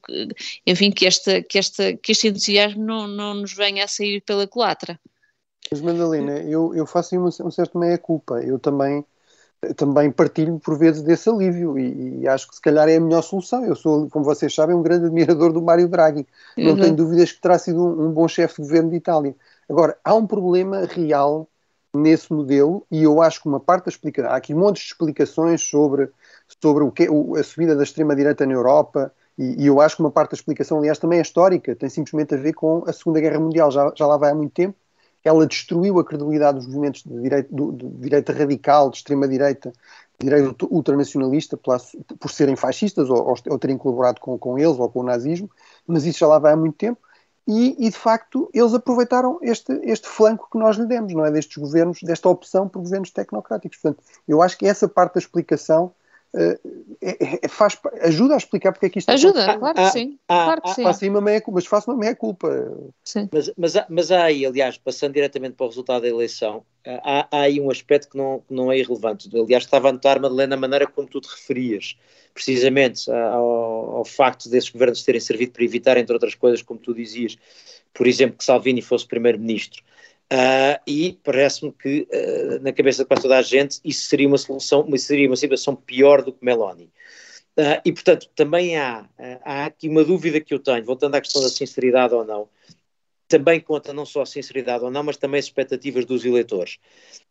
[0.65, 4.47] enfim, que, esta, que, esta, que este entusiasmo não, não nos venha a sair pela
[4.47, 4.99] culatra.
[5.71, 9.05] Mas Madalena, eu, eu faço um, um certo meia-culpa, eu também
[9.75, 13.21] também partilho por vezes desse alívio e, e, acho que se calhar é a melhor
[13.21, 13.63] solução.
[13.63, 16.27] Eu sou, como vocês sabem, um grande admirador do Mário Draghi.
[16.57, 16.79] Não uhum.
[16.81, 19.35] tenho dúvidas que terá sido um, um, bom chefe de governo de Itália.
[19.69, 21.47] Agora, há um problema real
[21.93, 25.61] nesse modelo e eu acho que uma parte da explicação, há aqui montes de explicações
[25.61, 26.09] sobre,
[26.61, 30.01] sobre o que, o, a subida da extrema-direita na Europa e, e, eu acho que
[30.01, 33.19] uma parte da explicação, aliás, também é histórica, tem simplesmente a ver com a Segunda
[33.19, 34.75] Guerra Mundial, já, já lá vai há muito tempo,
[35.23, 39.71] ela destruiu a credibilidade dos movimentos de direita, de direita radical, de extrema-direita,
[40.19, 44.99] de direita ultranacionalista, por serem fascistas ou, ou, terem colaborado com, com eles ou com
[44.99, 45.49] o nazismo,
[45.87, 46.99] mas isso já lá vai há muito tempo
[47.47, 51.31] e, e, de facto eles aproveitaram este, este flanco que nós lhe demos, não é?
[51.31, 53.77] Destes governos, desta opção por governos tecnocráticos.
[53.77, 55.91] Portanto, eu acho que essa parte da explicação
[56.35, 60.17] é, é, faz, ajuda a explicar porque é que isto Ajuda, é claro que sim.
[60.27, 60.83] Ah, claro que sim.
[60.83, 62.49] Faço uma meia, mas faço uma meia culpa.
[63.03, 63.29] Sim.
[63.31, 67.41] Mas, mas, mas há aí, aliás, passando diretamente para o resultado da eleição, há, há
[67.41, 69.29] aí um aspecto que não, que não é irrelevante.
[69.31, 71.95] Aliás, estava a notar, Madalena, a maneira como tu te referias
[72.33, 76.95] precisamente ao, ao, facto desses governos terem servido para evitar, entre outras coisas, como tu
[76.95, 77.37] dizias,
[77.93, 79.83] por exemplo, que Salvini fosse primeiro-ministro.
[80.33, 84.39] Uh, e parece-me que, uh, na cabeça de quase toda a gente, isso seria uma
[84.39, 86.85] solução, seria uma situação pior do que Meloni.
[87.55, 89.07] Uh, e, portanto, também há,
[89.43, 92.49] há aqui uma dúvida que eu tenho, voltando à questão da sinceridade ou não,
[93.27, 96.79] também conta não só a sinceridade ou não, mas também as expectativas dos eleitores.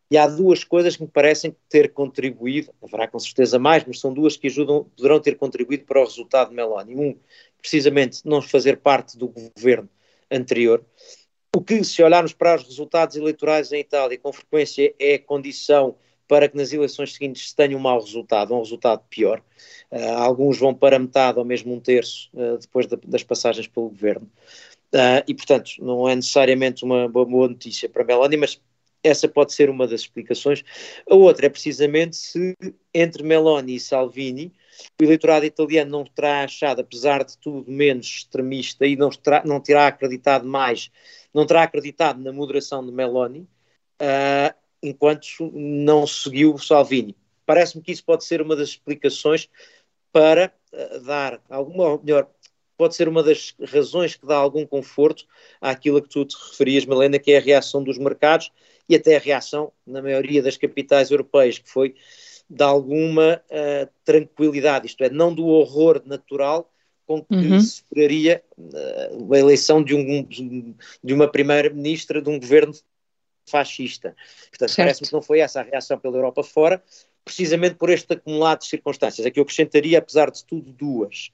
[0.09, 4.15] E há duas coisas que me parecem ter contribuído, haverá com certeza mais, mas são
[4.15, 6.95] duas que ajudam, poderão ter contribuído para o resultado de Meloni.
[6.95, 7.19] Um,
[7.61, 9.89] precisamente, não fazer parte do governo
[10.31, 10.85] anterior,
[11.55, 15.95] o que, se olharmos para os resultados eleitorais em Itália, com frequência é condição
[16.27, 19.43] para que nas eleições seguintes se tenha um mau resultado, um resultado pior.
[19.91, 23.91] Uh, alguns vão para metade ou mesmo um terço uh, depois de, das passagens pelo
[23.91, 24.31] governo.
[24.95, 28.59] Uh, e, portanto, não é necessariamente uma boa notícia para Meloni, mas
[29.03, 30.65] essa pode ser uma das explicações.
[31.11, 32.57] A outra é precisamente se
[32.95, 34.53] entre Meloni e Salvini
[35.01, 39.61] o eleitorado italiano não terá achado, apesar de tudo, menos extremista e não terá, não
[39.61, 40.91] terá acreditado mais,
[41.33, 43.41] não terá acreditado na moderação de Meloni,
[44.01, 47.17] uh, enquanto não seguiu Salvini.
[47.47, 49.49] Parece-me que isso pode ser uma das explicações
[50.13, 52.29] para uh, dar alguma, ou melhor,
[52.77, 55.27] pode ser uma das razões que dá algum conforto
[55.61, 58.51] àquilo a que tu te referias, Melena, que é a reação dos mercados
[58.89, 61.95] e até a reação na maioria das capitais europeias, que foi
[62.53, 66.71] de alguma uh, tranquilidade, isto é, não do horror natural
[67.07, 67.61] com que uhum.
[67.61, 70.23] se esperaria uh, a eleição de, um,
[71.03, 72.75] de uma primeira-ministra de um governo
[73.49, 74.15] fascista.
[74.51, 76.83] Portanto, parece-me que não foi essa a reação pela Europa fora,
[77.25, 79.27] precisamente por este acumulado de circunstâncias.
[79.27, 81.33] Aqui eu acrescentaria, apesar de tudo, duas.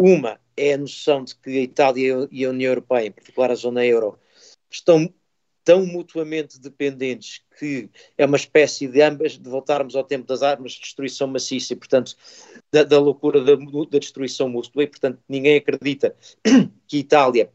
[0.00, 3.56] Uma é a noção de que a Itália e a União Europeia, em particular a
[3.56, 4.16] zona euro,
[4.70, 5.12] estão
[5.64, 10.72] tão mutuamente dependentes que é uma espécie de ambas, de voltarmos ao tempo das armas
[10.72, 12.16] de destruição maciça e, portanto,
[12.72, 16.16] da, da loucura da, da, destruição mútua, e, portanto, ninguém acredita
[16.88, 17.52] que a Itália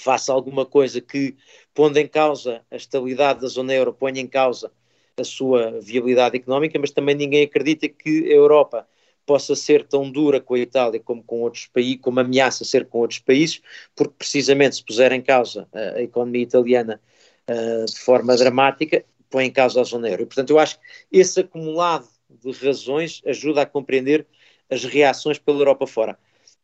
[0.00, 1.36] faça alguma coisa que,
[1.74, 4.72] pondo em causa a estabilidade da zona euro, ponha em causa
[5.16, 8.88] a sua viabilidade económica, mas também ninguém acredita que a Europa
[9.26, 12.98] possa ser tão dura com a Itália como com outros países, como ameaça ser com
[12.98, 13.60] outros países,
[13.94, 17.00] porque precisamente se puser em causa a, a economia italiana
[17.50, 20.22] uh, de forma dramática, põe em causa a zona euro.
[20.22, 24.26] E, portanto, eu acho que esse acumulado de razões ajuda a compreender
[24.70, 26.18] as reações pela Europa fora.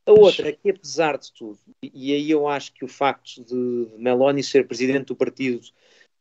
[0.07, 3.89] A outra é que, apesar de tudo, e aí eu acho que o facto de
[3.99, 5.61] Meloni ser presidente do partido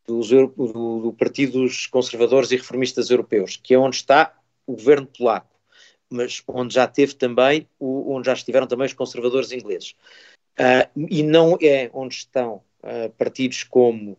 [0.08, 5.08] dos, do, do Partido dos Conservadores e Reformistas Europeus, que é onde está o governo
[5.08, 5.56] polaco,
[6.10, 9.96] mas onde já teve também, o, onde já estiveram também os conservadores ingleses.
[10.60, 14.18] Uh, e não é onde estão uh, partidos como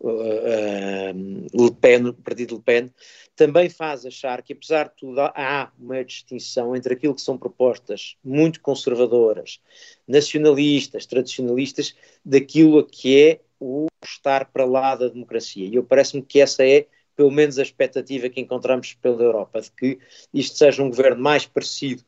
[0.00, 2.90] uh, Le Pen, o partido Le Pen,
[3.36, 8.16] também faz achar que, apesar de tudo, há uma distinção entre aquilo que são propostas
[8.24, 9.60] muito conservadoras,
[10.06, 15.66] nacionalistas, tradicionalistas, daquilo que é o estar para lá da democracia.
[15.66, 19.72] E eu parece-me que essa é pelo menos a expectativa que encontramos pela Europa, de
[19.72, 19.98] que
[20.32, 22.04] isto seja um governo mais parecido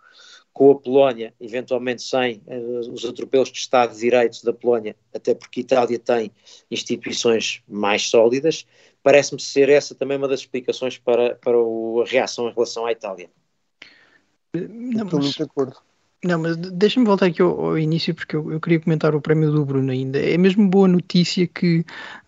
[0.53, 5.35] com a Polónia, eventualmente sem uh, os atropelos de Estado de Direitos da Polónia, até
[5.35, 6.31] porque a Itália tem
[6.71, 8.67] instituições mais sólidas,
[9.03, 12.93] parece-me ser essa também uma das explicações para, para o, a reação em relação à
[12.93, 13.31] Itália.
[14.55, 15.77] Não, Estou muito de acordo.
[16.23, 19.51] Não, mas deixa-me voltar aqui ao, ao início, porque eu, eu, queria comentar o prémio
[19.51, 20.19] do Bruno ainda.
[20.19, 21.79] É mesmo boa notícia que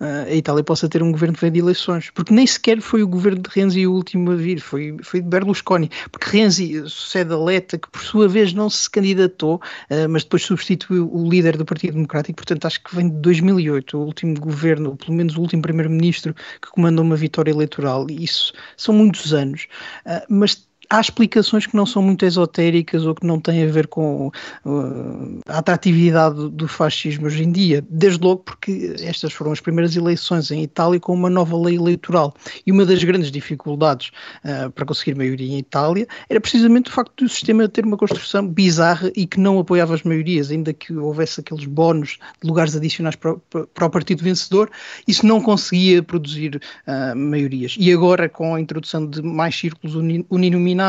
[0.00, 3.02] uh, a Itália possa ter um governo que vem de eleições, porque nem sequer foi
[3.02, 5.90] o governo de Renzi o último a vir, foi, foi de Berlusconi.
[6.10, 10.42] Porque Renzi sucede a Letta, que por sua vez não se candidatou, uh, mas depois
[10.42, 14.90] substituiu o líder do Partido Democrático, portanto acho que vem de 2008, o último governo,
[14.90, 18.06] ou pelo menos o último primeiro-ministro que comandou uma vitória eleitoral.
[18.08, 19.68] E isso são muitos anos.
[20.06, 23.86] Uh, mas há explicações que não são muito esotéricas ou que não têm a ver
[23.86, 24.28] com
[24.64, 29.96] uh, a atratividade do fascismo hoje em dia, desde logo porque estas foram as primeiras
[29.96, 32.34] eleições em Itália com uma nova lei eleitoral
[32.66, 34.10] e uma das grandes dificuldades
[34.44, 38.46] uh, para conseguir maioria em Itália era precisamente o facto do sistema ter uma construção
[38.46, 43.16] bizarra e que não apoiava as maiorias, ainda que houvesse aqueles bónus de lugares adicionais
[43.16, 43.36] para,
[43.74, 44.70] para o partido vencedor,
[45.06, 47.76] isso não conseguia produzir uh, maiorias.
[47.78, 49.94] E agora com a introdução de mais círculos
[50.30, 50.81] uninominais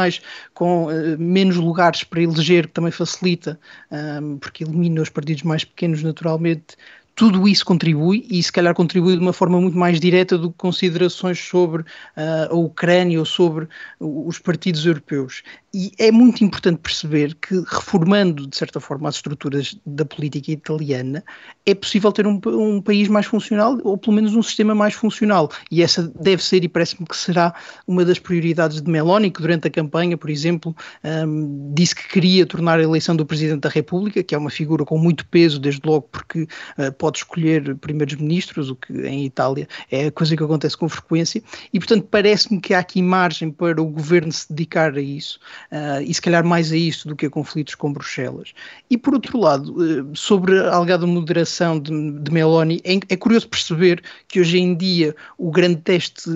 [0.53, 3.60] com uh, menos lugares para eleger, que também facilita,
[3.91, 6.75] um, porque elimina os partidos mais pequenos naturalmente,
[7.15, 10.58] tudo isso contribui e se calhar contribui de uma forma muito mais direta do que
[10.58, 13.67] considerações sobre uh, a Ucrânia ou sobre
[13.99, 15.43] os partidos europeus.
[15.76, 21.23] E é muito importante perceber que, reformando de certa forma as estruturas da política italiana,
[21.65, 25.49] é possível ter um, um país mais funcional ou pelo menos um sistema mais funcional.
[25.71, 27.56] E essa deve ser e parece-me que será
[27.88, 32.45] uma das prioridades de Meloni, que durante a campanha, por exemplo, um, disse que queria
[32.45, 35.82] tornar a eleição do Presidente da República, que é uma figura com muito peso, desde
[35.84, 40.42] logo porque uh, pode escolher primeiros ministros, o que em Itália é a coisa que
[40.42, 44.96] acontece com frequência, e portanto parece-me que há aqui margem para o governo se dedicar
[44.96, 45.38] a isso
[45.70, 48.54] uh, e se calhar mais a isso do que a conflitos com Bruxelas.
[48.89, 53.50] E por outro lado, uh, sobre a alegada moderação de, de Meloni, é, é, curioso
[53.50, 56.30] perceber que hoje em dia o grande teste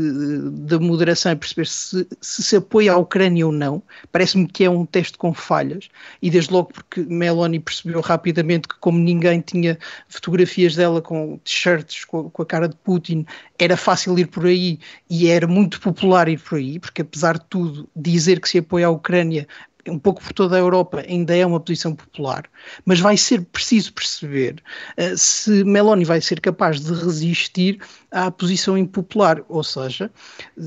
[0.52, 3.82] da moderação é perceber se, se, se apoia à Ucrânia ou não.
[4.12, 5.88] Parece-me que é um teste com falhas,
[6.22, 9.80] e desde logo porque Meloni percebeu rapidamente que, como ninguém tinha
[10.58, 13.26] fotografias dela com t-shirts com, com a cara de Putin,
[13.60, 17.46] era fácil ir por aí e era muito popular ir por aí, porque apesar de
[17.46, 19.48] tudo, dizer que se apoia à Ucrânia
[19.90, 22.46] um pouco por toda a Europa, ainda é uma posição popular,
[22.86, 24.62] mas vai ser preciso perceber
[24.98, 27.80] uh, se Meloni vai ser capaz de resistir
[28.12, 30.10] à posição impopular, ou seja,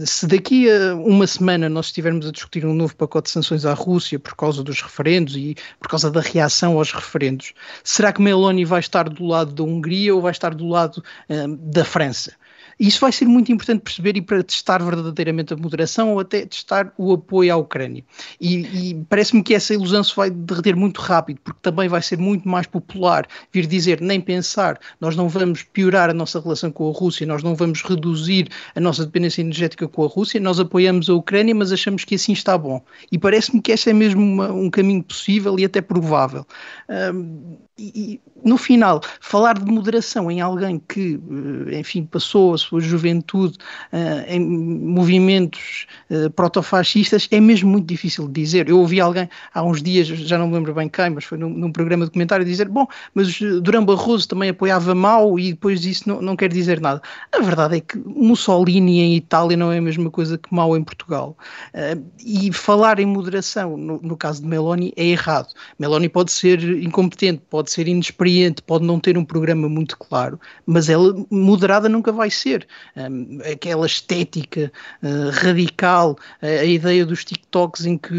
[0.04, 3.72] se daqui a uma semana nós estivermos a discutir um novo pacote de sanções à
[3.72, 7.52] Rússia por causa dos referendos e por causa da reação aos referendos,
[7.82, 11.56] será que Meloni vai estar do lado da Hungria ou vai estar do lado uh,
[11.56, 12.32] da França?
[12.80, 16.90] Isso vai ser muito importante perceber e para testar verdadeiramente a moderação ou até testar
[16.96, 18.02] o apoio à Ucrânia.
[18.40, 22.16] E, e parece-me que essa ilusão se vai derreter muito rápido, porque também vai ser
[22.16, 26.88] muito mais popular vir dizer, nem pensar, nós não vamos piorar a nossa relação com
[26.88, 31.10] a Rússia, nós não vamos reduzir a nossa dependência energética com a Rússia, nós apoiamos
[31.10, 32.82] a Ucrânia, mas achamos que assim está bom.
[33.12, 36.46] E parece-me que esse é mesmo uma, um caminho possível e até provável.
[36.88, 41.18] Um, e, no final, falar de moderação em alguém que,
[41.70, 43.58] eh, enfim, passou a sua juventude
[43.92, 48.68] uh, em movimentos uh, protofascistas é mesmo muito difícil de dizer.
[48.68, 51.50] Eu ouvi alguém há uns dias, já não me lembro bem quem, mas foi num,
[51.50, 56.08] num programa de comentário, dizer: Bom, mas Durão Barroso também apoiava Mao e depois disso
[56.08, 57.02] não, não quer dizer nada.
[57.32, 60.84] A verdade é que Mussolini em Itália não é a mesma coisa que Mao em
[60.84, 61.36] Portugal.
[62.24, 65.48] E falar em moderação, no, no caso de Meloni, é errado.
[65.78, 70.88] Meloni pode ser incompetente, pode ser inexperiente, pode não ter um programa muito claro, mas
[70.88, 72.59] ela moderada nunca vai ser.
[72.96, 78.14] Um, aquela estética uh, radical, uh, a ideia dos TikToks em que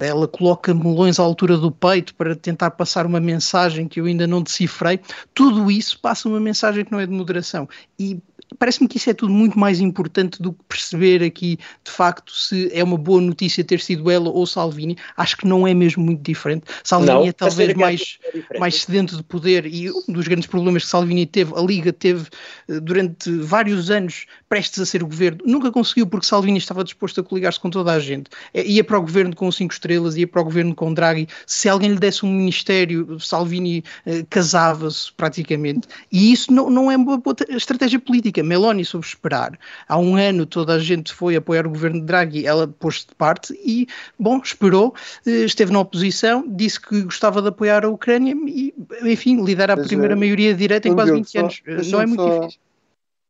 [0.00, 4.26] ela coloca melões à altura do peito para tentar passar uma mensagem que eu ainda
[4.26, 5.00] não decifrei,
[5.34, 7.68] tudo isso passa uma mensagem que não é de moderação.
[7.98, 8.20] E
[8.58, 12.70] parece-me que isso é tudo muito mais importante do que perceber aqui, de facto, se
[12.72, 14.96] é uma boa notícia ter sido ela ou Salvini.
[15.16, 16.64] Acho que não é mesmo muito diferente.
[16.82, 18.18] Salvini não, é talvez mais,
[18.50, 21.92] é mais sedento de poder e um dos grandes problemas que Salvini teve, a Liga
[21.92, 22.28] teve
[22.68, 27.20] eh, durante vários anos prestes a ser o governo, nunca conseguiu porque Salvini estava disposto
[27.20, 28.30] a coligar-se com toda a gente.
[28.54, 31.28] É, ia para o governo com cinco estrelas, ia para o governo com Draghi.
[31.46, 35.88] Se alguém lhe desse um ministério, Salvini eh, casava-se praticamente.
[36.10, 39.58] E isso não, não é uma boa estratégia política política, Meloni soube esperar.
[39.88, 43.14] Há um ano toda a gente foi apoiar o governo de Draghi, ela pôs-se de
[43.14, 43.86] parte e,
[44.18, 44.94] bom, esperou,
[45.26, 49.76] eh, esteve na oposição, disse que gostava de apoiar a Ucrânia e, enfim, lidera a
[49.76, 51.62] Mas, primeira uh, maioria direita em quase 20 só, anos.
[51.90, 52.40] Não é muito só...
[52.40, 52.60] difícil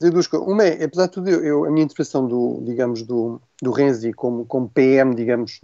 [0.00, 0.48] dizer duas coisas.
[0.48, 4.12] Uma é, apesar de tudo, eu, eu, a minha interpretação do, digamos, do, do Renzi
[4.12, 5.60] como, como PM, digamos,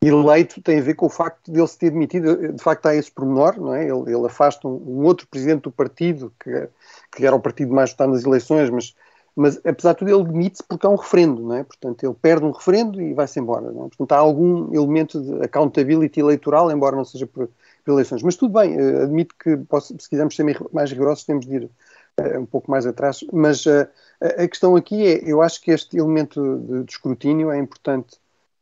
[0.00, 2.52] eleito tem a ver com o facto de ele se ter demitido.
[2.52, 3.82] De facto, há esse pormenor, não é?
[3.82, 6.68] Ele, ele afasta um, um, outro presidente do partido que,
[7.12, 8.94] que era o partido mais votado nas eleições, mas,
[9.34, 11.64] mas apesar de tudo ele demite-se porque há um referendo, não é?
[11.64, 13.88] Portanto, ele perde um referendo e vai-se embora, não é?
[13.88, 17.48] Portanto, há algum elemento de accountability eleitoral, embora não seja por,
[17.84, 18.22] por eleições.
[18.22, 21.64] Mas tudo bem, uh, admito que posso, se quisermos ser mais rigorosos temos de ir
[21.64, 23.88] uh, um pouco mais atrás, mas uh,
[24.20, 28.16] a questão aqui é, eu acho que este elemento de, de escrutínio é importante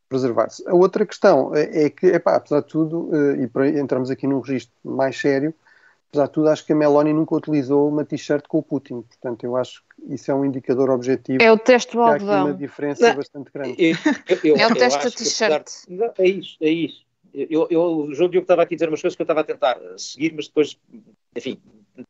[0.09, 0.67] preservar-se.
[0.69, 4.41] A outra questão é, é que, epá, apesar de tudo, e para entramos aqui num
[4.41, 5.55] registro mais sério,
[6.09, 9.03] apesar de tudo, acho que a Meloni nunca utilizou uma t-shirt com o Putin.
[9.03, 11.43] Portanto, eu acho que isso é um indicador objetivo.
[11.43, 12.29] É o teste do algodão.
[12.29, 13.17] Há aqui uma diferença não.
[13.17, 13.77] bastante grande.
[14.29, 15.69] Eu, eu, é o teste da t-shirt.
[16.19, 17.05] É isso, é isso.
[17.35, 19.45] Eu, eu, o João Diogo estava aqui a dizer umas coisas que eu estava a
[19.45, 20.79] tentar seguir, mas depois,
[21.37, 21.61] enfim,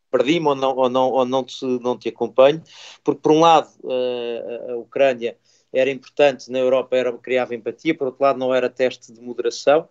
[0.09, 2.63] perdi-me ou não, ou não, ou não, te, não te acompanho,
[3.03, 5.37] porque por um lado a, a Ucrânia
[5.73, 9.89] era importante, na Europa era, criava empatia, por outro lado não era teste de moderação,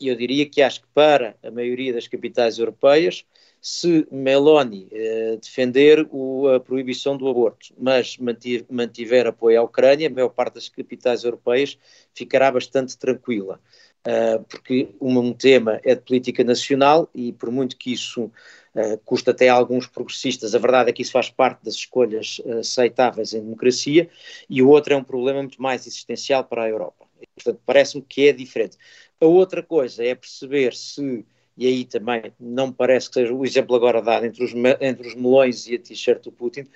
[0.00, 3.24] e eu diria que acho que para a maioria das capitais europeias
[3.60, 10.06] se Meloni eh, defender o, a proibição do aborto, mas mantiver, mantiver, apoio à Ucrânia,
[10.06, 11.76] a maior parte das capitais europeias
[12.14, 13.60] ficará bastante tranquila.
[14.06, 18.30] Uh, porque um tema é de política nacional e por muito que isso
[18.76, 22.40] uh, custa até a alguns progressistas, a verdade é que isso faz parte das escolhas
[22.44, 24.08] uh, aceitáveis em democracia,
[24.48, 27.06] e o outro é um problema muito mais existencial para a Europa.
[27.34, 28.76] Portanto, parece-me que é diferente.
[29.20, 31.24] A outra coisa é perceber se
[31.56, 35.14] e aí também não parece que seja o exemplo agora dado entre os, entre os
[35.14, 36.66] melões e a t-shirt do Putin.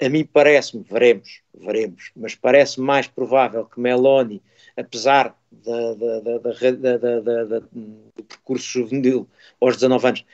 [0.00, 4.42] A mim parece-me, veremos, veremos, mas parece mais provável que Meloni,
[4.76, 9.26] apesar da, da, da, do percurso juvenil
[9.60, 10.24] aos 19 anos,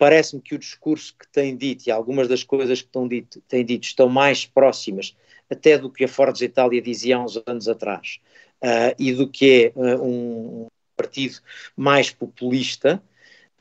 [0.00, 3.62] parece-me que o discurso que tem dito e algumas das coisas que estão dito, tem
[3.62, 5.14] dito estão mais próximas
[5.50, 8.18] até do que a Forza Itália dizia há uns anos atrás
[8.62, 11.36] uh, e do que é uh, um partido
[11.76, 13.02] mais populista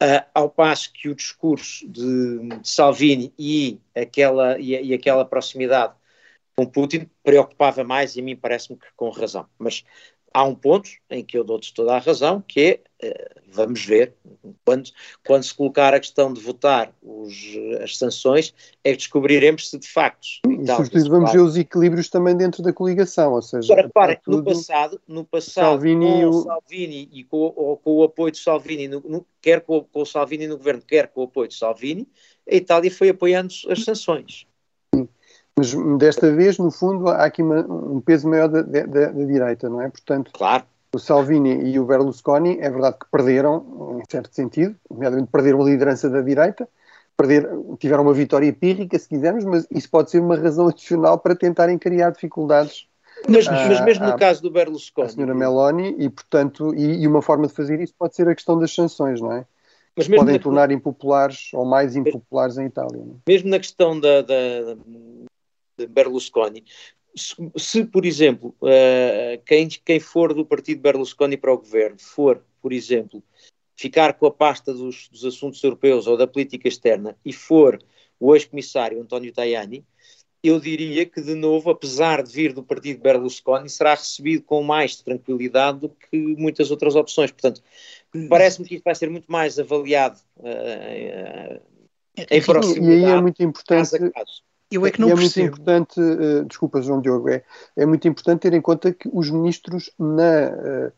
[0.01, 5.93] Uh, ao passo que o discurso de, de Salvini e aquela, e, e, aquela proximidade
[6.55, 9.45] com Putin preocupava mais, e a mim parece-me que com razão.
[9.59, 9.83] Mas
[10.33, 14.13] há um ponto em que eu dou-te toda a razão, que é, eh, vamos ver,
[14.63, 14.89] quando,
[15.25, 17.33] quando se colocar a questão de votar os,
[17.81, 18.53] as sanções,
[18.83, 20.27] é que descobriremos se de facto...
[20.47, 23.73] E sobretudo vamos ver os equilíbrios também dentro da coligação, ou seja...
[23.73, 28.31] Agora, reparem, no passado, no passado Salvini com o Salvini e com, com, o apoio
[28.31, 31.47] de Salvini, no, no, quer com, com o Salvini no governo, quer com o apoio
[31.47, 32.07] de Salvini,
[32.49, 34.48] a Itália foi apoiando as sanções.
[35.59, 39.67] Mas desta vez, no fundo, há aqui uma, um peso maior da, da, da, direita,
[39.67, 39.89] não é?
[39.89, 40.63] Portanto, claro.
[40.93, 45.65] o Salvini e o Berlusconi é verdade que perderam, em certo sentido, nomeadamente perderam a
[45.65, 46.65] liderança da direita,
[47.17, 51.35] perder, tiveram uma vitória pírrica, se quisermos, mas isso pode ser uma razão adicional para
[51.35, 52.87] tentarem criar dificuldades.
[53.27, 55.07] Mas, mas mesmo no caso do Berlusconi.
[55.07, 58.33] A senhora Meloni, e portanto, e, e, uma forma de fazer isso pode ser a
[58.33, 59.45] questão das sanções, não é?
[59.93, 63.01] Mas podem na, tornar impopulares ou mais impopulares em Itália.
[63.01, 63.29] É?
[63.29, 64.77] Mesmo na questão da, da,
[65.87, 66.63] Berlusconi.
[67.15, 72.43] Se, se por exemplo, uh, quem, quem for do partido Berlusconi para o governo for,
[72.61, 73.23] por exemplo,
[73.75, 77.79] ficar com a pasta dos, dos assuntos europeus ou da política externa e for
[78.19, 79.85] o ex-comissário António Tajani,
[80.43, 84.95] eu diria que, de novo, apesar de vir do partido Berlusconi, será recebido com mais
[84.97, 87.31] tranquilidade do que muitas outras opções.
[87.31, 87.61] Portanto,
[88.29, 91.61] parece-me que isto vai ser muito mais avaliado uh, uh,
[92.29, 93.01] em proximidade.
[93.01, 93.91] E aí é muito importante.
[93.91, 94.43] Caso a caso.
[94.71, 95.45] Eu é que não é percebo.
[95.45, 97.43] muito importante, uh, desculpa João Diogo, é,
[97.75, 100.91] é muito importante ter em conta que os ministros na, uh,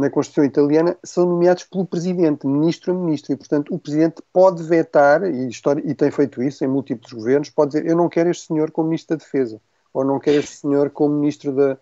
[0.00, 4.62] na Constituição italiana são nomeados pelo Presidente, ministro a ministro, e portanto o Presidente pode
[4.62, 8.30] vetar, e, história, e tem feito isso em múltiplos governos, pode dizer eu não quero
[8.30, 9.60] este senhor como Ministro da Defesa,
[9.92, 11.74] ou não quero este senhor como Ministro da,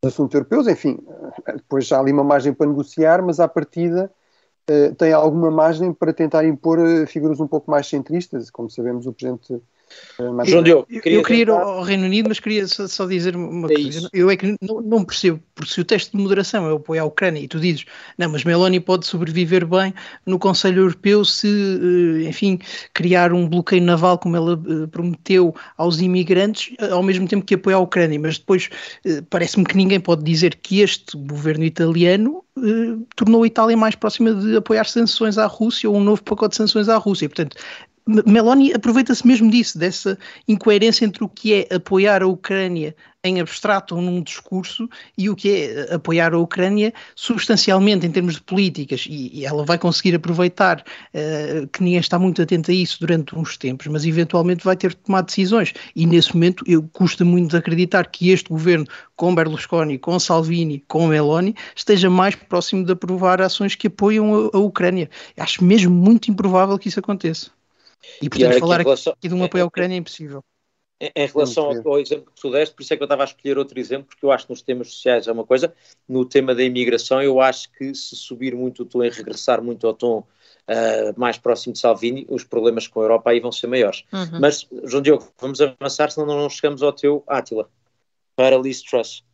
[0.00, 0.98] dos Assuntos Europeus, enfim,
[1.46, 4.08] eh, depois há ali uma margem para negociar, mas à partida
[4.70, 6.78] uh, tem alguma margem para tentar impor
[7.08, 9.60] figuras um pouco mais centristas, como sabemos o Presidente
[10.18, 13.06] eh, João Diogo, eu, queria, eu queria ir ao Reino Unido, mas queria só, só
[13.06, 13.88] dizer uma é coisa.
[13.88, 14.08] Isso.
[14.12, 17.04] Eu é que não, não, percebo, porque se o teste de moderação é apoio à
[17.04, 17.84] Ucrânia e tu dizes,
[18.18, 19.94] não, mas Meloni pode sobreviver bem
[20.26, 22.58] no Conselho Europeu se, eh, enfim,
[22.92, 27.76] criar um bloqueio naval como ela eh, prometeu aos imigrantes, ao mesmo tempo que apoia
[27.76, 28.68] a Ucrânia, mas depois
[29.30, 32.44] parece-me que ninguém pode dizer que este governo italiano
[33.16, 36.56] tornou a Itália mais próxima de apoiar sanções à Rússia ou um novo pacote de
[36.56, 37.28] sanções à Rússia.
[37.28, 37.56] Portanto,
[38.06, 42.94] Meloni aproveita-se mesmo disso, dessa incoerência entre o que é apoiar a Ucrânia
[43.24, 44.86] em abstrato ou num discurso
[45.16, 49.06] e o que é apoiar a Ucrânia substancialmente em termos de políticas.
[49.08, 50.84] E, e ela vai conseguir aproveitar
[51.14, 54.90] uh, que ninguém está muito atento a isso durante uns tempos, mas eventualmente vai ter
[54.90, 55.72] de tomar decisões.
[55.96, 58.86] E nesse momento eu custa muito acreditar que este governo,
[59.16, 64.58] com Berlusconi, com Salvini, com Meloni, esteja mais próximo de aprovar ações que apoiam a,
[64.58, 65.08] a Ucrânia.
[65.38, 67.63] Acho mesmo muito improvável que isso aconteça.
[68.20, 70.42] E portanto, e falar aqui, relação, aqui de um apoio à Ucrânia é impossível.
[71.00, 73.22] Em, em relação ao, ao, exemplo que tu deste, por isso é que eu estava
[73.22, 75.74] a escolher outro exemplo, porque eu acho que nos temas sociais é uma coisa,
[76.08, 79.86] no tema da imigração, eu acho que se subir muito o tom e regressar muito
[79.86, 80.18] ao tom
[80.68, 84.04] uh, mais próximo de Salvini, os problemas com a Europa aí vão ser maiores.
[84.12, 84.40] Uhum.
[84.40, 87.68] Mas, João Diogo, vamos avançar, senão não chegamos ao teu Átila,
[88.36, 89.24] para Liz Truss.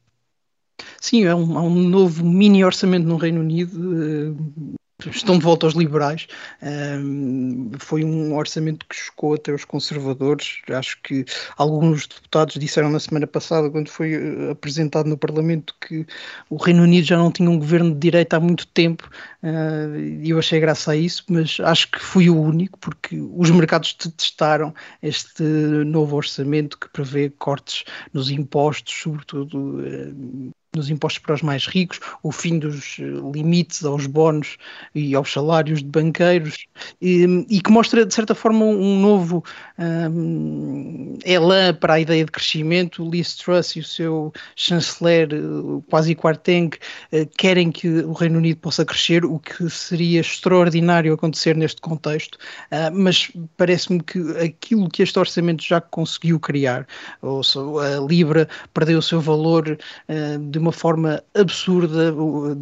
[0.98, 4.74] Sim, é um, um, novo mini orçamento no Reino Unido, uh,
[5.08, 6.26] estão de volta aos liberais.
[6.62, 10.60] Um, foi um orçamento que chocou até os conservadores.
[10.68, 11.24] Acho que
[11.56, 16.06] alguns deputados disseram na semana passada, quando foi eh, apresentado no Parlamento, que
[16.48, 19.08] o Reino Unido já não tinha um governo de direita há muito tempo.
[19.42, 23.50] Uh, e eu achei graça a isso, mas acho que fui o único, porque os
[23.50, 31.34] mercados detestaram este novo orçamento que prevê cortes nos impostos, sobretudo uh, nos impostos para
[31.34, 33.02] os mais ricos, o fim dos eh,
[33.34, 34.56] limites aos bónus
[34.94, 36.66] e aos salários de banqueiros,
[37.00, 39.44] e, e que mostra, de certa forma, um novo
[39.78, 43.08] um, elan para a ideia de crescimento.
[43.08, 46.70] Liz Truss e o seu chanceler, eh, quase Quarteng,
[47.12, 52.36] uh, querem que o Reino Unido possa crescer, o que seria extraordinário acontecer neste contexto,
[52.36, 56.86] uh, mas parece-me que aquilo que este orçamento já conseguiu criar,
[57.22, 62.14] ou seja, a Libra perdeu o seu valor uh, de uma forma absurda,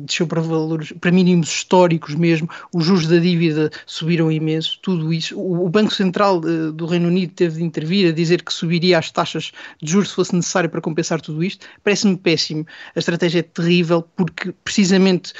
[0.04, 5.38] desceu para valores, para mínimos históricos mesmo, os juros da dívida subiram imenso, tudo isso.
[5.38, 9.10] O, Banco Central eh, do Reino Unido teve de intervir a dizer que subiria as
[9.10, 11.66] taxas de juros se fosse necessário para compensar tudo isto.
[11.82, 12.66] Parece-me péssimo.
[12.94, 15.32] A estratégia é terrível porque precisamente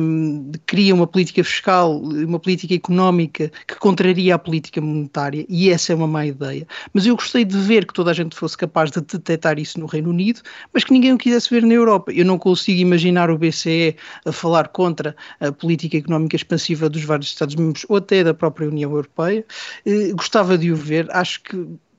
[0.00, 5.92] um, cria uma política fiscal, uma política económica que contraria a política monetária e essa
[5.92, 6.66] é uma má ideia.
[6.92, 9.86] Mas eu gostei de ver que toda a gente fosse capaz de detectar isso no
[9.86, 10.40] Reino Unido,
[10.72, 11.90] mas que ninguém o quisesse ver na Europa.
[11.90, 12.12] Europa.
[12.12, 17.28] Eu não consigo imaginar o BCE a falar contra a política económica expansiva dos vários
[17.28, 19.44] Estados-membros ou até da própria União Europeia.
[19.84, 21.56] Eh, gostava de o ver, acho que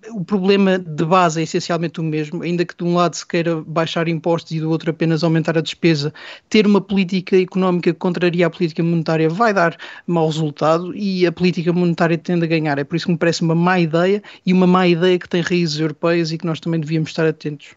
[0.10, 3.62] o problema de base é essencialmente o mesmo, ainda que de um lado se queira
[3.62, 6.14] baixar impostos e do outro apenas aumentar a despesa,
[6.50, 9.78] ter uma política económica que contraria a política monetária vai dar
[10.08, 12.80] mau resultado e a política monetária tende a ganhar.
[12.80, 15.42] É por isso que me parece uma má ideia e uma má ideia que tem
[15.42, 17.76] raízes europeias e que nós também devíamos estar atentos.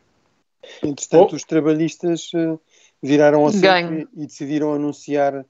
[0.83, 1.37] Entretanto, oh.
[1.37, 2.59] os trabalhistas uh,
[3.03, 5.45] viraram ao e decidiram anunciar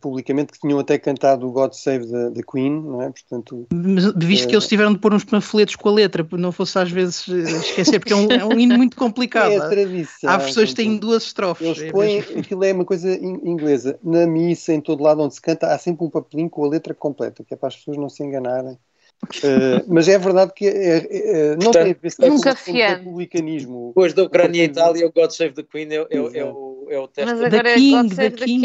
[0.00, 3.10] publicamente que tinham até cantado o God Save the, the Queen, não é?
[3.10, 6.40] Portanto, Mas, visto uh, que eles tiveram de pôr uns panfletos com a letra, porque
[6.40, 9.52] não fosse às vezes eh, esquecer, porque é um, é um hino muito complicado.
[9.52, 10.30] É a tradição.
[10.30, 11.66] Há versões que têm duas estrofes.
[11.66, 13.98] Eles é põem, aquilo é uma coisa inglesa.
[14.02, 16.94] Na missa, em todo lado onde se canta, há sempre um papelinho com a letra
[16.94, 18.78] completa, que é para as pessoas não se enganarem.
[19.24, 22.74] Uh, mas é verdade que é, é, não Portanto, tem a ver nunca com o
[22.74, 23.88] republicanismo.
[23.88, 26.98] Depois da Ucrânia e Itália, o God Save the Queen é, é, é o, é
[26.98, 28.60] o teste mas agora da King, da King,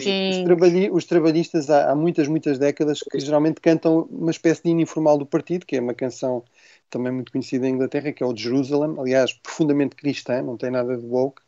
[0.00, 0.90] King.
[0.90, 5.18] Os, trabalhistas há, há, muitas, muitas décadas que geralmente cantam uma espécie de hino informal
[5.18, 6.44] do partido, que é uma canção
[6.90, 10.70] também muito conhecida em Inglaterra, que é o de Jerusalem, aliás, profundamente cristã, não tem
[10.70, 11.42] nada de woke,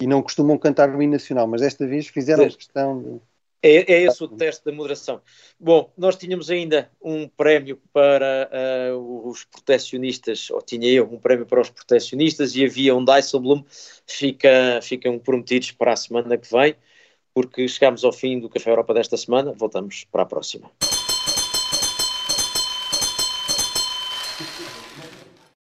[0.00, 3.20] e não costumam cantar o hino nacional, mas desta vez fizeram questão de
[3.62, 5.20] é, é esse o teste da moderação.
[5.58, 8.50] Bom, nós tínhamos ainda um prémio para
[8.94, 13.64] uh, os protecionistas, ou tinha eu um prémio para os protecionistas e havia um Dijsselbloem,
[14.06, 16.74] fica, ficam prometidos para a semana que vem,
[17.34, 20.70] porque chegamos ao fim do Café Europa desta semana, voltamos para a próxima.